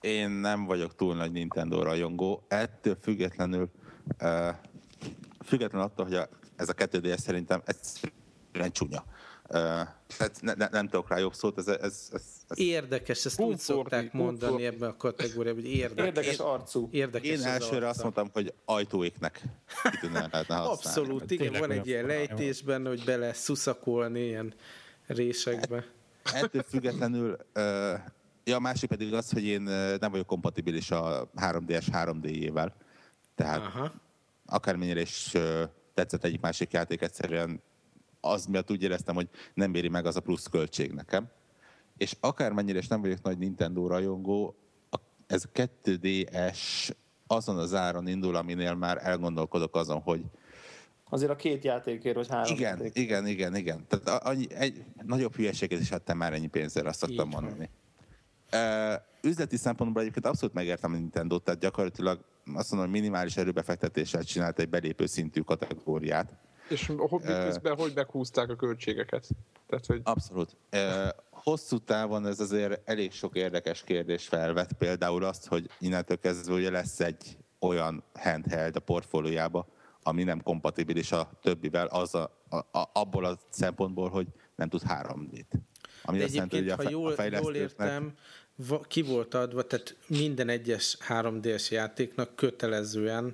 [0.00, 3.70] Én nem vagyok túl nagy Nintendo rajongó, ettől függetlenül
[4.20, 4.48] uh,
[5.44, 9.04] függetlenül attól, hogy a, ez a 2DS szerintem egyszerűen csúnya.
[9.52, 13.58] Tehát ne, ne, nem tudok rá jobb szót, ez, ez, ez, ez Érdekes, ezt úgy
[13.58, 16.04] szokták mondani ebben a kategóriában, hogy érdekes.
[16.06, 16.88] Érdekes arcú.
[16.92, 19.42] Érdekes Én elsőre azt mondtam, hogy ajtóéknek
[20.12, 24.54] lehetne Abszolút, igen, Tényleg van egy ilyen lejtésben, hogy bele szuszakolni ilyen
[25.06, 25.84] résekbe.
[26.22, 27.98] Ettől függetlenül, uh,
[28.44, 29.62] ja, a másik pedig az, hogy én
[30.00, 32.68] nem vagyok kompatibilis a 3DS 3D-jével.
[33.34, 33.92] Tehát Aha.
[34.46, 35.62] akármennyire is uh,
[35.94, 37.62] tetszett egyik másik játék, egyszerűen
[38.24, 41.30] az miatt úgy éreztem, hogy nem éri meg az a plusz költség nekem.
[41.96, 44.56] És akármennyire is nem vagyok nagy Nintendo rajongó,
[45.26, 46.90] ez a 2DS
[47.26, 50.20] azon az áron indul, aminél már elgondolkodok azon, hogy
[51.10, 52.98] Azért a két játékért, vagy három Igen, játék.
[52.98, 53.86] igen, igen, igen.
[53.88, 57.70] Tehát annyi, egy nagyobb hülyeséget is adtam már ennyi pénzzel, azt szoktam mondani.
[58.52, 64.22] Uh, üzleti szempontból egyébként abszolút megértem a nintendo tehát gyakorlatilag azt mondom, hogy minimális erőbefektetéssel
[64.22, 66.36] csinált egy belépő szintű kategóriát.
[66.72, 69.28] És hobbi közben hogy meghúzták a költségeket?
[69.66, 70.00] Tehát, hogy...
[70.04, 70.56] Abszolút.
[71.30, 74.72] Hosszú távon ez azért elég sok érdekes kérdés felvet.
[74.72, 79.66] Például azt, hogy innentől kezdve ugye lesz egy olyan handheld a portfóliójába,
[80.02, 84.82] ami nem kompatibilis a többivel, az a, a, a, abból a szempontból, hogy nem tud
[84.88, 85.44] 3D-t.
[86.02, 88.14] Ami De azt jelenti, hogy a, ha jól, a jól értem,
[88.86, 93.32] ki volt adva, tehát minden egyes 3D-es játéknak kötelezően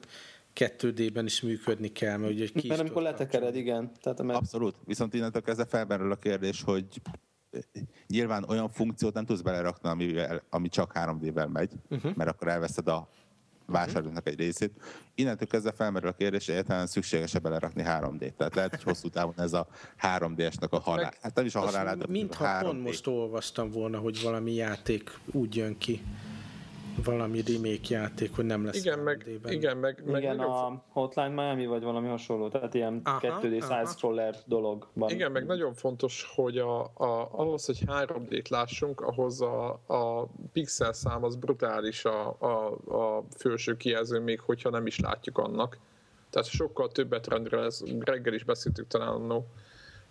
[0.58, 3.92] 2D-ben is működni kell, mert ugye ki Mert amikor letekered, igen.
[4.00, 4.38] Tehát, mert...
[4.38, 4.76] Abszolút.
[4.84, 6.86] Viszont innentől kezdve felmerül a kérdés, hogy
[8.06, 10.14] nyilván olyan funkciót nem tudsz belerakni, ami,
[10.50, 12.14] ami csak 3D-ben megy, uh-huh.
[12.14, 13.08] mert akkor elveszed a
[13.66, 14.72] vásárlónak egy részét.
[15.14, 18.34] Innentől kezdve felmerül a kérdés, hogy egyáltalán szükséges-e belerakni 3D-t.
[18.36, 19.66] Tehát lehet, hogy hosszú távon ez a
[20.02, 21.12] 3D-esnek a halál.
[21.20, 25.78] Hát nem is a halálát, Mintha pont most olvastam volna, hogy valami játék úgy jön
[25.78, 26.02] ki
[27.04, 31.66] valami remake játék, hogy nem lesz igen, meg, igen, meg, meg igen, a Hotline Miami,
[31.66, 35.10] vagy valami hasonló, tehát ilyen aha, 2D side-scroller dolog van.
[35.10, 40.92] Igen, meg nagyon fontos, hogy a, a, ahhoz, hogy 3D-t lássunk, ahhoz a, a pixel
[40.92, 45.78] szám az brutális a, a, a felső kijelző, még hogyha nem is látjuk annak.
[46.30, 49.42] Tehát sokkal többet rendre, ez reggel is beszéltük talán no,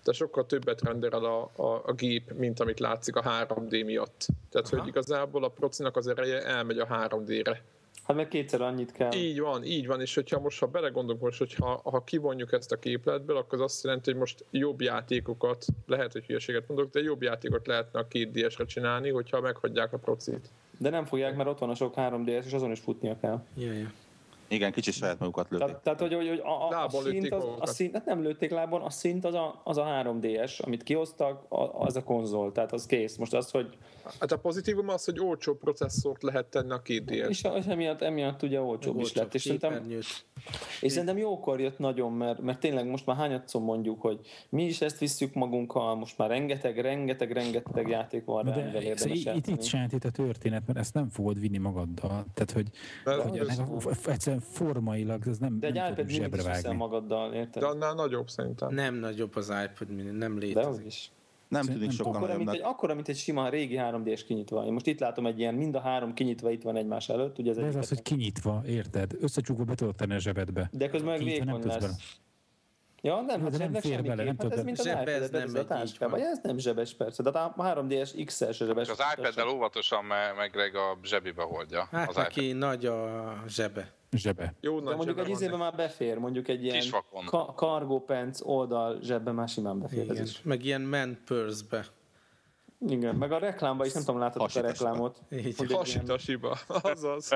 [0.07, 4.27] de sokkal többet renderel a, a, a gép, mint amit látszik a 3D miatt.
[4.49, 4.77] Tehát, Aha.
[4.77, 7.61] hogy igazából a procinak az ereje elmegy a 3D-re.
[8.03, 9.13] Hát meg kétszer annyit kell.
[9.13, 12.79] Így van, így van, és hogyha most, ha belegondolunk most, hogyha ha kivonjuk ezt a
[12.79, 17.21] képletből, akkor az azt jelenti, hogy most jobb játékokat, lehet, hogy hülyeséget mondok, de jobb
[17.21, 20.49] játékot lehetne a két DS-re csinálni, hogyha meghagyják a procit.
[20.77, 23.43] De nem fogják, mert ott van a sok 3DS, és azon is futnia kell.
[23.53, 23.89] Yeah, yeah.
[24.47, 25.67] Igen, kicsit saját magukat lőtték.
[25.67, 28.51] Tehát, tehát hogy, hogy, hogy a, a, a szint, az, a szint, hát nem lőtték
[28.51, 32.85] lábon, a szint az a, az a 3DS, amit kihoztak, az a konzol, tehát az
[32.85, 33.15] kész.
[33.15, 33.77] Most az, hogy...
[34.19, 37.29] Hát a pozitívum az, hogy olcsó processzort lehet tenni a két DS.
[37.29, 39.33] És, és emiatt, emiatt ugye olcsóbb is lett.
[39.33, 39.91] És szerintem,
[40.81, 44.19] és szerintem jókor jött nagyon, mert, mert tényleg most már hányadszor mondjuk, hogy
[44.49, 49.23] mi is ezt visszük magunkkal, most már rengeteg, rengeteg, rengeteg játék van rá, amivel érdemes
[49.23, 52.25] itt, itt sajátít a történet, mert ezt nem fogod vinni magaddal.
[52.33, 52.67] Tehát, hogy,
[53.03, 53.93] hogy ennek a,
[54.37, 56.75] egyszerűen formailag ez nem, De egy nem iPad zsebre vágni.
[56.75, 57.61] magaddal, érted?
[57.63, 58.73] De annál nagyobb szerintem.
[58.73, 60.81] Nem nagyobb az iPad mini, nem létezik.
[60.81, 61.11] De is.
[61.47, 64.65] Nem tűnik sokkal akkora, mint egy, akkora, mint egy sima régi 3D-s kinyitva.
[64.65, 67.37] Én most itt látom egy ilyen, mind a három kinyitva itt van egymás előtt.
[67.37, 69.13] Ugye ez, De ez az, hogy kinyitva, érted?
[69.19, 70.69] Összecsukva be tudod tenni a zsebedbe.
[70.71, 71.81] De közben meg vékony lesz.
[71.81, 71.93] Bele.
[73.01, 75.65] Ja, nem, hát nem fér bele, nem hát ez mint az iPad, ez nem a
[75.65, 76.19] táskába.
[76.19, 78.89] Ez nem zsebes persze, de a 3DS XL-es zsebes.
[78.89, 80.05] Az iPad-del óvatosan,
[80.37, 81.87] meg Greg a zsebibe hordja.
[81.91, 82.57] Hát az neki iPad.
[82.59, 84.53] nagy a zsebe zsebe.
[84.61, 86.83] Jó, De mondjuk egy izében már befér, mondjuk egy ilyen
[87.25, 90.03] ka- cargo pants oldal zsebbe már simán befér.
[90.03, 90.15] Igen.
[90.17, 90.41] Ez is.
[90.41, 91.85] Meg ilyen man purse-be.
[92.87, 95.21] Igen, meg a reklámban is nem tudom, láthatok a reklámot.
[95.71, 97.29] Hasitasiba, azaz.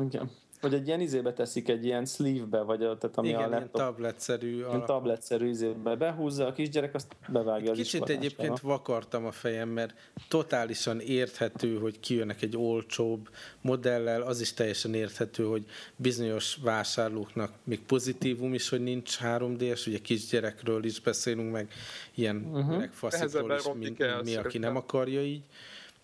[0.00, 0.30] Igen.
[0.60, 3.74] Hogy egy ilyen izébe teszik, egy ilyen sleeve-be, vagy a, tehát ami Igen, a laptop,
[3.74, 4.54] ilyen tabletszerű.
[4.54, 9.68] ilyen alap- tabletszerű izébe behúzza a kisgyerek, azt bevágja az Kicsit egyébként vakartam a fejem,
[9.68, 9.94] mert
[10.28, 13.28] totálisan érthető, hogy kijönnek egy olcsóbb
[13.60, 15.64] modellel, az is teljesen érthető, hogy
[15.96, 21.72] bizonyos vásárlóknak még pozitívum is, hogy nincs 3D-es, ugye kisgyerekről is beszélünk, meg
[22.14, 22.82] ilyen uh-huh.
[23.58, 25.42] Is, mint mi, aki nem akarja így.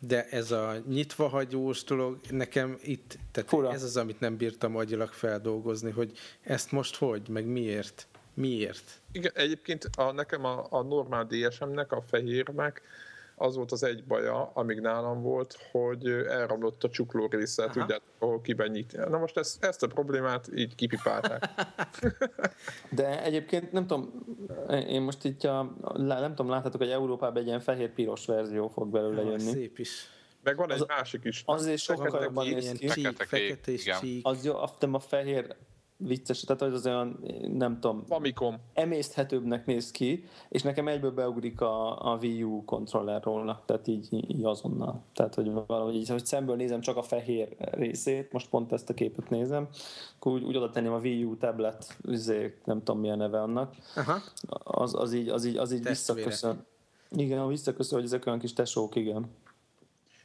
[0.07, 3.73] De ez a nyitva hagyós dolog, nekem itt, tehát Fura.
[3.73, 8.07] ez az, amit nem bírtam agyilag feldolgozni, hogy ezt most hogy, meg miért?
[8.35, 9.01] Miért?
[9.13, 12.83] Igen, egyébként a, nekem a, a normál DSM-nek, a fehérnek
[13.37, 18.41] az volt az egy baja, amíg nálam volt, hogy elromlott a csukló része, tudjátok, ahol
[18.41, 19.09] kibenyít.
[19.09, 21.49] Na most ezt, ezt a problémát így kipipálták.
[22.91, 24.25] De egyébként nem tudom,
[24.89, 29.21] én most itt a, nem tudom, láthatok, hogy Európában egy ilyen fehér-piros verzió fog belőle
[29.21, 29.51] Ah, jönni.
[29.53, 30.09] szép is.
[30.43, 31.43] Meg van egy Az- másik is.
[31.47, 32.89] azért sokkal jobban néz ki.
[32.89, 34.01] Fekete és igen.
[34.01, 34.27] csík.
[34.27, 34.55] Az jó,
[34.93, 35.57] a fehér
[35.97, 38.57] vicces, tehát az olyan, nem tudom, Famicom.
[38.75, 44.09] emészthetőbbnek néz ki, és nekem egyből beugrik a, a Wii U kontroller róla, tehát így,
[44.11, 45.03] így azonnal.
[45.15, 48.95] Tehát, hogy valahogy így, hogy szemből nézem csak a fehér részét, most pont ezt a
[48.95, 49.69] képet nézem,
[50.17, 53.75] akkor úgy, úgy oda tenném a Wii U tablet, izé, nem tudom milyen neve annak,
[53.97, 54.19] Aha.
[54.65, 56.25] az, az így, az így, az így Testvérek.
[56.25, 56.67] visszaköszön.
[57.11, 59.27] Igen, visszaköszön, hogy ezek olyan kis tesók, igen.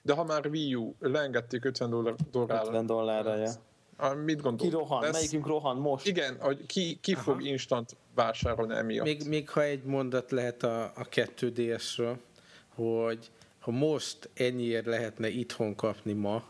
[0.01, 2.65] De ha már Wii U, leengedték 50 dollár, dollárra.
[2.67, 3.51] 50 dollárra, ja.
[4.01, 4.67] Ah, Mit gondol?
[4.67, 5.01] Ki rohan?
[5.01, 6.07] Lesz- Melyikünk rohan most?
[6.07, 7.21] Igen, hogy ki, ki Aha.
[7.21, 9.05] fog instant vásárolni emiatt.
[9.05, 12.15] Még, még ha egy mondat lehet a, a 2DS-ről,
[12.75, 16.43] hogy ha most ennyiért lehetne itthon kapni ma,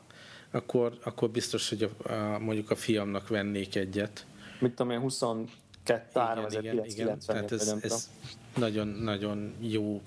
[0.52, 4.26] akkor, akkor biztos, hogy a, a, mondjuk a fiamnak vennék egyet.
[4.60, 8.10] Mit tudom én, 22 3990 Tehát ez, ez
[8.56, 10.02] nagyon-nagyon jó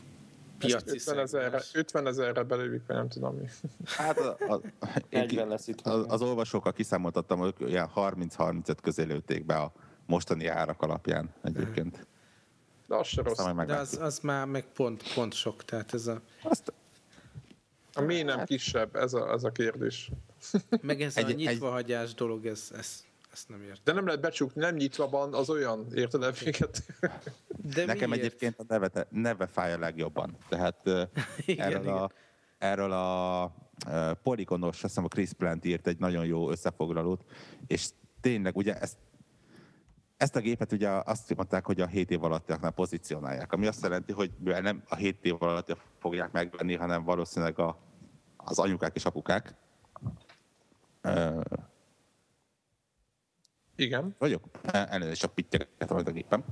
[0.67, 1.71] piaci 50 ezerre, szegmens.
[1.75, 3.45] 50 ezerre belőjük, vagy nem tudom mi.
[3.85, 4.61] Hát a, a,
[5.09, 5.81] én 40 lesz itt.
[5.81, 9.73] az, az olvasókkal kiszámoltattam, hogy ilyen 30-35 közé lőtték be a
[10.07, 12.07] mostani árak alapján egyébként.
[12.87, 13.45] De az se rossz.
[13.67, 16.73] De az, az már meg pont, pont sok, tehát ez a, Azt,
[17.95, 20.11] A mi nem kisebb, ez a, ez a kérdés.
[20.81, 23.81] meg ez Egy- a egy- nyitvahagyás dolog, ez, ez, ezt nem értem.
[23.85, 26.83] De nem lehet becsukni, nem nyitva van, az olyan, érted el véget?
[27.75, 28.25] De nekem miért?
[28.25, 30.37] egyébként a neve, neve fáj a legjobban.
[30.49, 30.87] Tehát
[31.45, 31.95] Igen, erről, igen.
[31.95, 32.11] A,
[32.59, 33.55] erről a
[33.89, 37.25] ö, Polygonos, azt hiszem a Chris Plant írt egy nagyon jó összefoglalót,
[37.67, 37.89] és
[38.21, 38.97] tényleg ugye ezt
[40.17, 44.13] ezt a gépet ugye azt mondták, hogy a 7 év alattiaknál pozícionálják, ami azt jelenti,
[44.13, 47.79] hogy nem a 7 év alatt fogják megvenni, hanem valószínűleg a,
[48.37, 49.55] az anyukák és apukák.
[51.01, 51.41] Ö,
[53.83, 54.15] Igen.
[54.19, 54.45] vagyok?
[54.63, 56.45] Elnézést a pittyeket majd a gépem.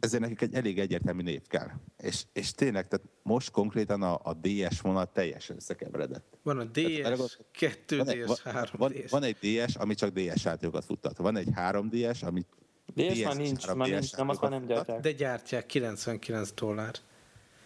[0.00, 1.68] Ezért nekik egy elég egyértelmű név kell.
[1.98, 6.38] És, és tényleg, tehát most konkrétan a, a DS vonal teljesen összekeveredett.
[6.42, 8.72] Van a Tehát DS, 2DS, Van egy, van, 3DS.
[8.76, 11.16] van, van egy DS, ami csak DS játékokat futtat.
[11.16, 12.46] Van egy 3DS, ami
[12.94, 15.00] DS DS már nincs, már 3DS nincs, nem, azt már nem gyártják.
[15.00, 16.94] De gyártják 99 dollár.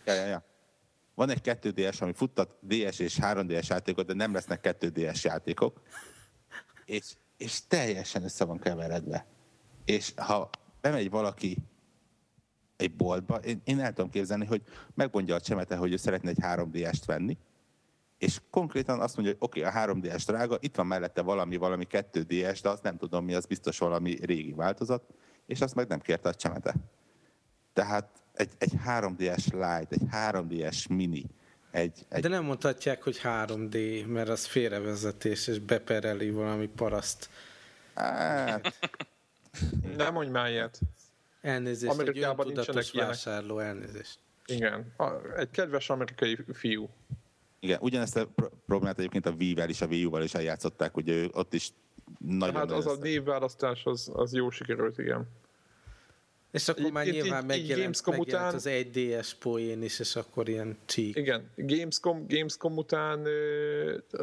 [0.04, 0.44] Ja, ja, ja.
[1.14, 5.80] Van egy 2DS, ami futtat DS és 3DS játékot, de nem lesznek 2DS játékok.
[6.84, 9.26] És, és teljesen össze van keveredve.
[9.84, 11.56] És ha bemegy valaki
[12.76, 14.62] egy boltba, én, én el tudom képzelni, hogy
[14.94, 17.38] megmondja a csemete, hogy ő szeretne egy 3DS-t venni,
[18.18, 21.86] és konkrétan azt mondja, hogy oké, okay, a 3DS drága, itt van mellette valami, valami
[21.90, 25.02] 2DS, de azt nem tudom mi, az biztos valami régi változat,
[25.46, 26.74] és azt meg nem kérte a csemete.
[27.72, 31.24] Tehát egy, egy 3DS Lite, egy 3DS Mini,
[31.72, 37.30] egy, egy De nem mondhatják, hogy 3D, mert az félrevezetés, és bepereli valami paraszt.
[37.94, 38.78] hát,
[39.96, 40.78] Nem mondj már ilyet.
[41.40, 44.18] Elnézést, egy Amerikában öntudatos nincsenek vásárló, elnézést.
[44.46, 44.92] Igen.
[44.96, 46.88] A, egy kedves amerikai fiú.
[47.60, 51.26] igen, ugyanezt a pro- problémát egyébként a Wii-vel is, a Wii U-val is eljátszották, ugye
[51.32, 51.70] ott is
[52.18, 55.28] nagyon Hát az a névválasztás az, az jó sikerült, igen.
[56.52, 59.98] És akkor már Egyébként nyilván így- így megjelent, Gamescom megjelent után- az 1DS poén is,
[59.98, 61.16] és akkor ilyen csík.
[61.16, 63.26] Igen, Gamescom, Gamescom után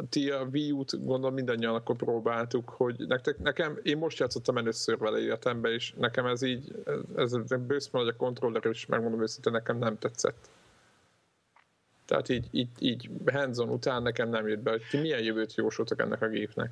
[0.08, 4.98] ti a Wii U-t gondolom mindannyian akkor próbáltuk, hogy nektek, nekem, én most játszottam először
[4.98, 6.74] vele életemben, és nekem ez így,
[7.16, 10.48] ez, ez bőszme nagy a kontroller, és megmondom őszintén, nekem nem tetszett.
[12.04, 16.00] Tehát így, így, így hands után nekem nem jött be, hogy ti milyen jövőt jósoltak
[16.00, 16.70] ennek a gépnek.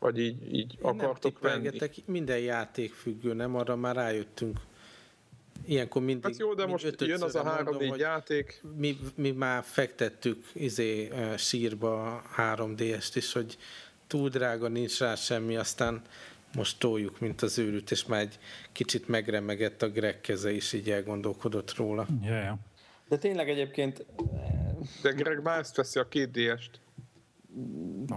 [0.00, 1.62] Vagy így, így Én nem akartok venni.
[1.62, 3.54] tippelgetek, minden játék függő, nem?
[3.56, 4.58] Arra már rájöttünk.
[5.66, 6.24] Ilyenkor mindig...
[6.24, 12.16] Hát jó, de most jön az a három-négy játék, Mi, mi már fektettük izé, sírba
[12.16, 13.58] a 3DS-t is, hogy
[14.06, 16.02] túl drága, nincs rá semmi, aztán
[16.54, 18.38] most toljuk, mint az őrült, és már egy
[18.72, 22.06] kicsit megremegett a Greg keze is, így elgondolkodott róla.
[22.22, 22.58] Ja.
[23.08, 24.04] De tényleg egyébként
[25.02, 26.08] De Greg már ezt veszi a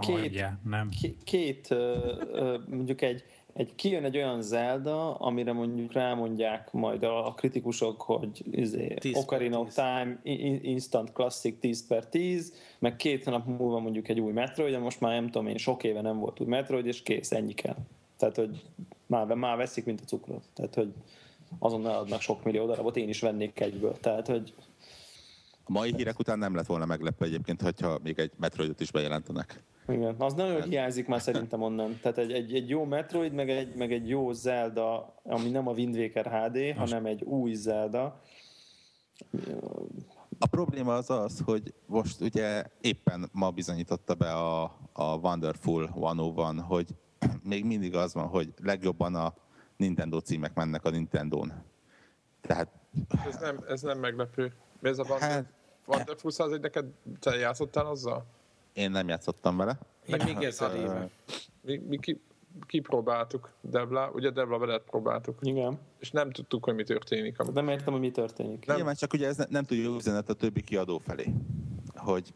[0.00, 0.88] két, Hagyjál, nem.
[1.24, 7.26] Két, ö, ö, mondjuk egy, egy, kijön egy olyan Zelda, amire mondjuk rámondják majd a,
[7.26, 9.74] a kritikusok, hogy izé, 10 per Ocarina of 10.
[9.74, 10.20] Time,
[10.62, 15.00] Instant Classic 10 per 10, meg két nap múlva mondjuk egy új Metroid, de most
[15.00, 17.76] már nem tudom én, sok éve nem volt új Metroid, és kész, ennyi kell.
[18.16, 18.62] Tehát, hogy
[19.06, 20.44] már, már veszik, mint a cukrot.
[20.54, 20.92] Tehát, hogy
[21.58, 23.96] azonnal adnak sok millió darabot, én is vennék egyből.
[24.00, 24.54] Tehát, hogy
[25.64, 29.62] A mai hírek után nem lett volna meglepő egyébként, hogyha még egy Metroidot is bejelentenek.
[29.88, 31.98] Igen, az nagyon hiányzik már szerintem onnan.
[32.02, 35.72] Tehát egy, egy, egy jó Metroid, meg egy, meg egy jó Zelda, ami nem a
[35.72, 38.20] Wind Waker HD, hanem egy új Zelda.
[40.38, 44.62] A probléma az az, hogy most ugye éppen ma bizonyította be a,
[44.92, 46.88] a Wonderful 101, hogy
[47.42, 49.34] még mindig az van, hogy legjobban a
[49.76, 51.52] Nintendo címek mennek a Nintendo-n.
[52.40, 52.68] Tehát
[53.26, 54.52] Ez nem, ez nem meglepő.
[54.84, 55.46] Mi ez a Hát-
[55.86, 56.84] Wonderful 101, neked
[57.20, 58.24] te játszottál azzal?
[58.72, 59.78] én nem játszottam vele.
[60.06, 61.08] Én még ezer éve.
[61.60, 62.20] Mi, mi ki,
[62.66, 65.78] kipróbáltuk Debla, ugye Debla veled próbáltuk, Igen.
[65.98, 67.38] és nem tudtuk, hogy mi történik.
[67.38, 68.66] Amikor Nem értem, hogy mi történik.
[68.66, 68.76] Nem.
[68.76, 71.34] Nyilván csak ugye ez ne, nem tudja üzenet a többi kiadó felé,
[71.94, 72.32] hogy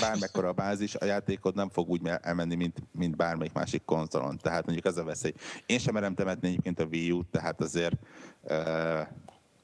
[0.00, 4.38] bármekkora a bázis, a játékod nem fog úgy elmenni, mint, mint bármelyik másik konzolon.
[4.38, 5.32] Tehát mondjuk ez a veszély.
[5.66, 7.96] Én sem merem temetni egyébként a Wii U-t, tehát azért
[8.42, 9.00] uh,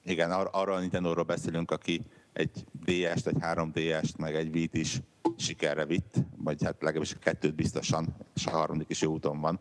[0.05, 2.03] igen, ar- arra a Nintendo-ról beszélünk, aki
[2.33, 5.01] egy DS-t, egy 3DS-t, meg egy Wii-t is
[5.37, 9.61] sikerre vitt, vagy hát legalábbis a kettőt biztosan, és a harmadik is jó úton van.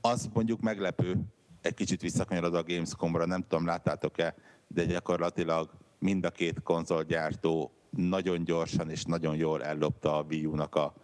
[0.00, 1.16] Az mondjuk meglepő,
[1.62, 4.34] egy kicsit visszakanyarodva a Gamescom-ra, nem tudom, láttátok-e,
[4.66, 10.74] de gyakorlatilag mind a két konzolgyártó nagyon gyorsan és nagyon jól ellopta a Wii U-nak
[10.74, 10.94] a,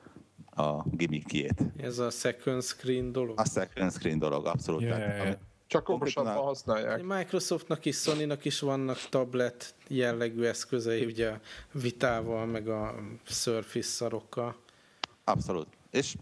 [0.63, 1.63] a gimmickjét.
[1.77, 3.41] Ez a second screen dolog.
[3.41, 4.83] A second screen dolog, abszolút.
[4.83, 5.39] Ja, Tehát, ja.
[5.75, 7.03] Csak okosabban a- használják.
[7.03, 11.41] Microsoftnak is, Sony-nak is vannak tablet jellegű eszközei, ugye a
[11.73, 12.95] Vitával, meg a
[13.25, 14.57] Surface szarokkal.
[15.25, 15.67] Abszolút.
[15.91, 16.17] És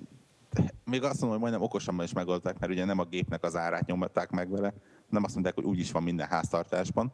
[0.85, 3.87] még azt mondom, hogy majdnem okosabban is megoldták, mert ugye nem a gépnek az árát
[3.87, 4.75] nyomták meg vele,
[5.09, 7.13] nem azt mondják, hogy úgy is van minden háztartásban,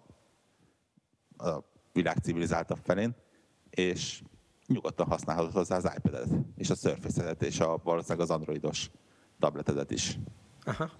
[1.39, 1.59] a
[1.93, 3.14] világ civilizáltabb felén,
[3.70, 4.22] és
[4.66, 8.91] nyugodtan használhatod hozzá az iPad-et, és a Surface-edet, és a, valószínűleg az androidos
[9.39, 10.18] tabletedet is.
[10.64, 10.91] Aha.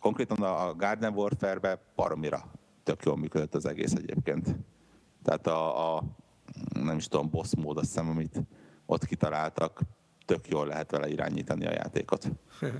[0.00, 2.50] Konkrétan a Garden Warfare-be baromira
[2.82, 4.56] tök jól működött az egész egyébként.
[5.22, 6.02] Tehát a, a
[6.72, 8.40] nem is tudom, boss mód, azt hiszem, amit
[8.86, 9.80] ott kitaláltak,
[10.24, 12.26] tök jól lehet vele irányítani a játékot.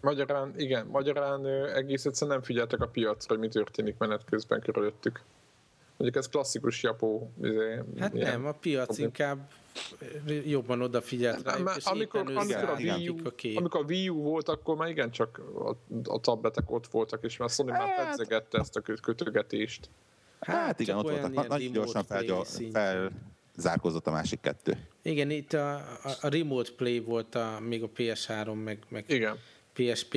[0.00, 5.22] Magyarán, igen, magyarán egész egyszerűen nem figyeltek a piacra, hogy mi történik menet közben körülöttük.
[6.02, 7.32] Mondjuk ez klasszikus japó.
[7.42, 9.02] Izé, Hát ilyen- nem, a piac Oké.
[9.02, 9.50] inkább
[10.44, 13.56] jobban odafigyelt rá, Már és amikor, amikor, a Wii U, a kép.
[13.56, 17.50] amikor a Wii U volt, akkor már igencsak a, a tabletek ott voltak, és már
[17.50, 19.88] Sony már Hát- pedzegette ezt a kö- kötögetést.
[20.40, 21.32] Hát, igen, csak ott voltak.
[21.34, 24.76] Na, nagyon gyorsan felgyal, felzárkózott a másik kettő.
[25.02, 29.36] Igen, itt a, a, a Remote Play volt a, még a PS3, meg, meg Igen.
[29.72, 30.14] PSP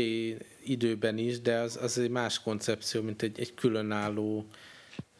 [0.63, 4.45] időben is, de az, az egy más koncepció, mint egy, egy különálló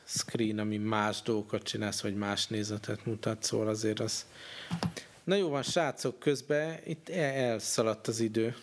[0.06, 4.26] screen, ami más dolgokat csinálsz, vagy más nézetet mutat, szóval azért az...
[5.24, 8.56] Na jó van, srácok, közben itt el- elszaladt az idő.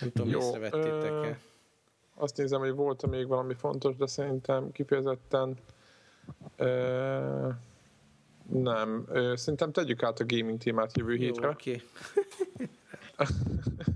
[0.00, 1.38] Nem tudom, Jó, észrevettétek-e?
[2.14, 5.56] Azt nézem, hogy volt még valami fontos, de szerintem kifejezetten
[6.56, 7.48] ö,
[8.52, 9.04] nem.
[9.08, 11.48] Ö, szerintem tegyük át a gaming témát jövő Jó, hétre.
[11.48, 11.82] oké.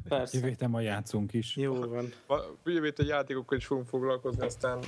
[0.08, 0.36] Persze.
[0.36, 1.56] Jövő héten majd játszunk is.
[1.56, 2.12] Jó van.
[2.28, 4.78] A- Jövő héten játékokkal is fogunk foglalkozni, aztán,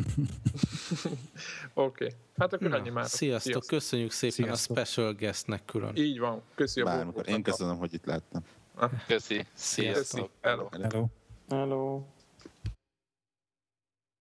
[1.74, 2.10] Oké, okay.
[2.38, 3.06] hát akkor ennyi Na, már.
[3.06, 4.78] sziasztok, köszönjük szépen Sziasztok.
[4.78, 5.96] a special guestnek külön.
[5.96, 7.30] Így van, köszi a Bármikor.
[7.30, 8.44] Én köszönöm, hogy itt lehettem.
[8.80, 8.98] Köszi.
[9.08, 9.46] Köszi.
[9.54, 10.30] Sziasztok.
[10.42, 10.70] Hello.
[10.72, 11.06] Hello!
[11.50, 12.04] Hello.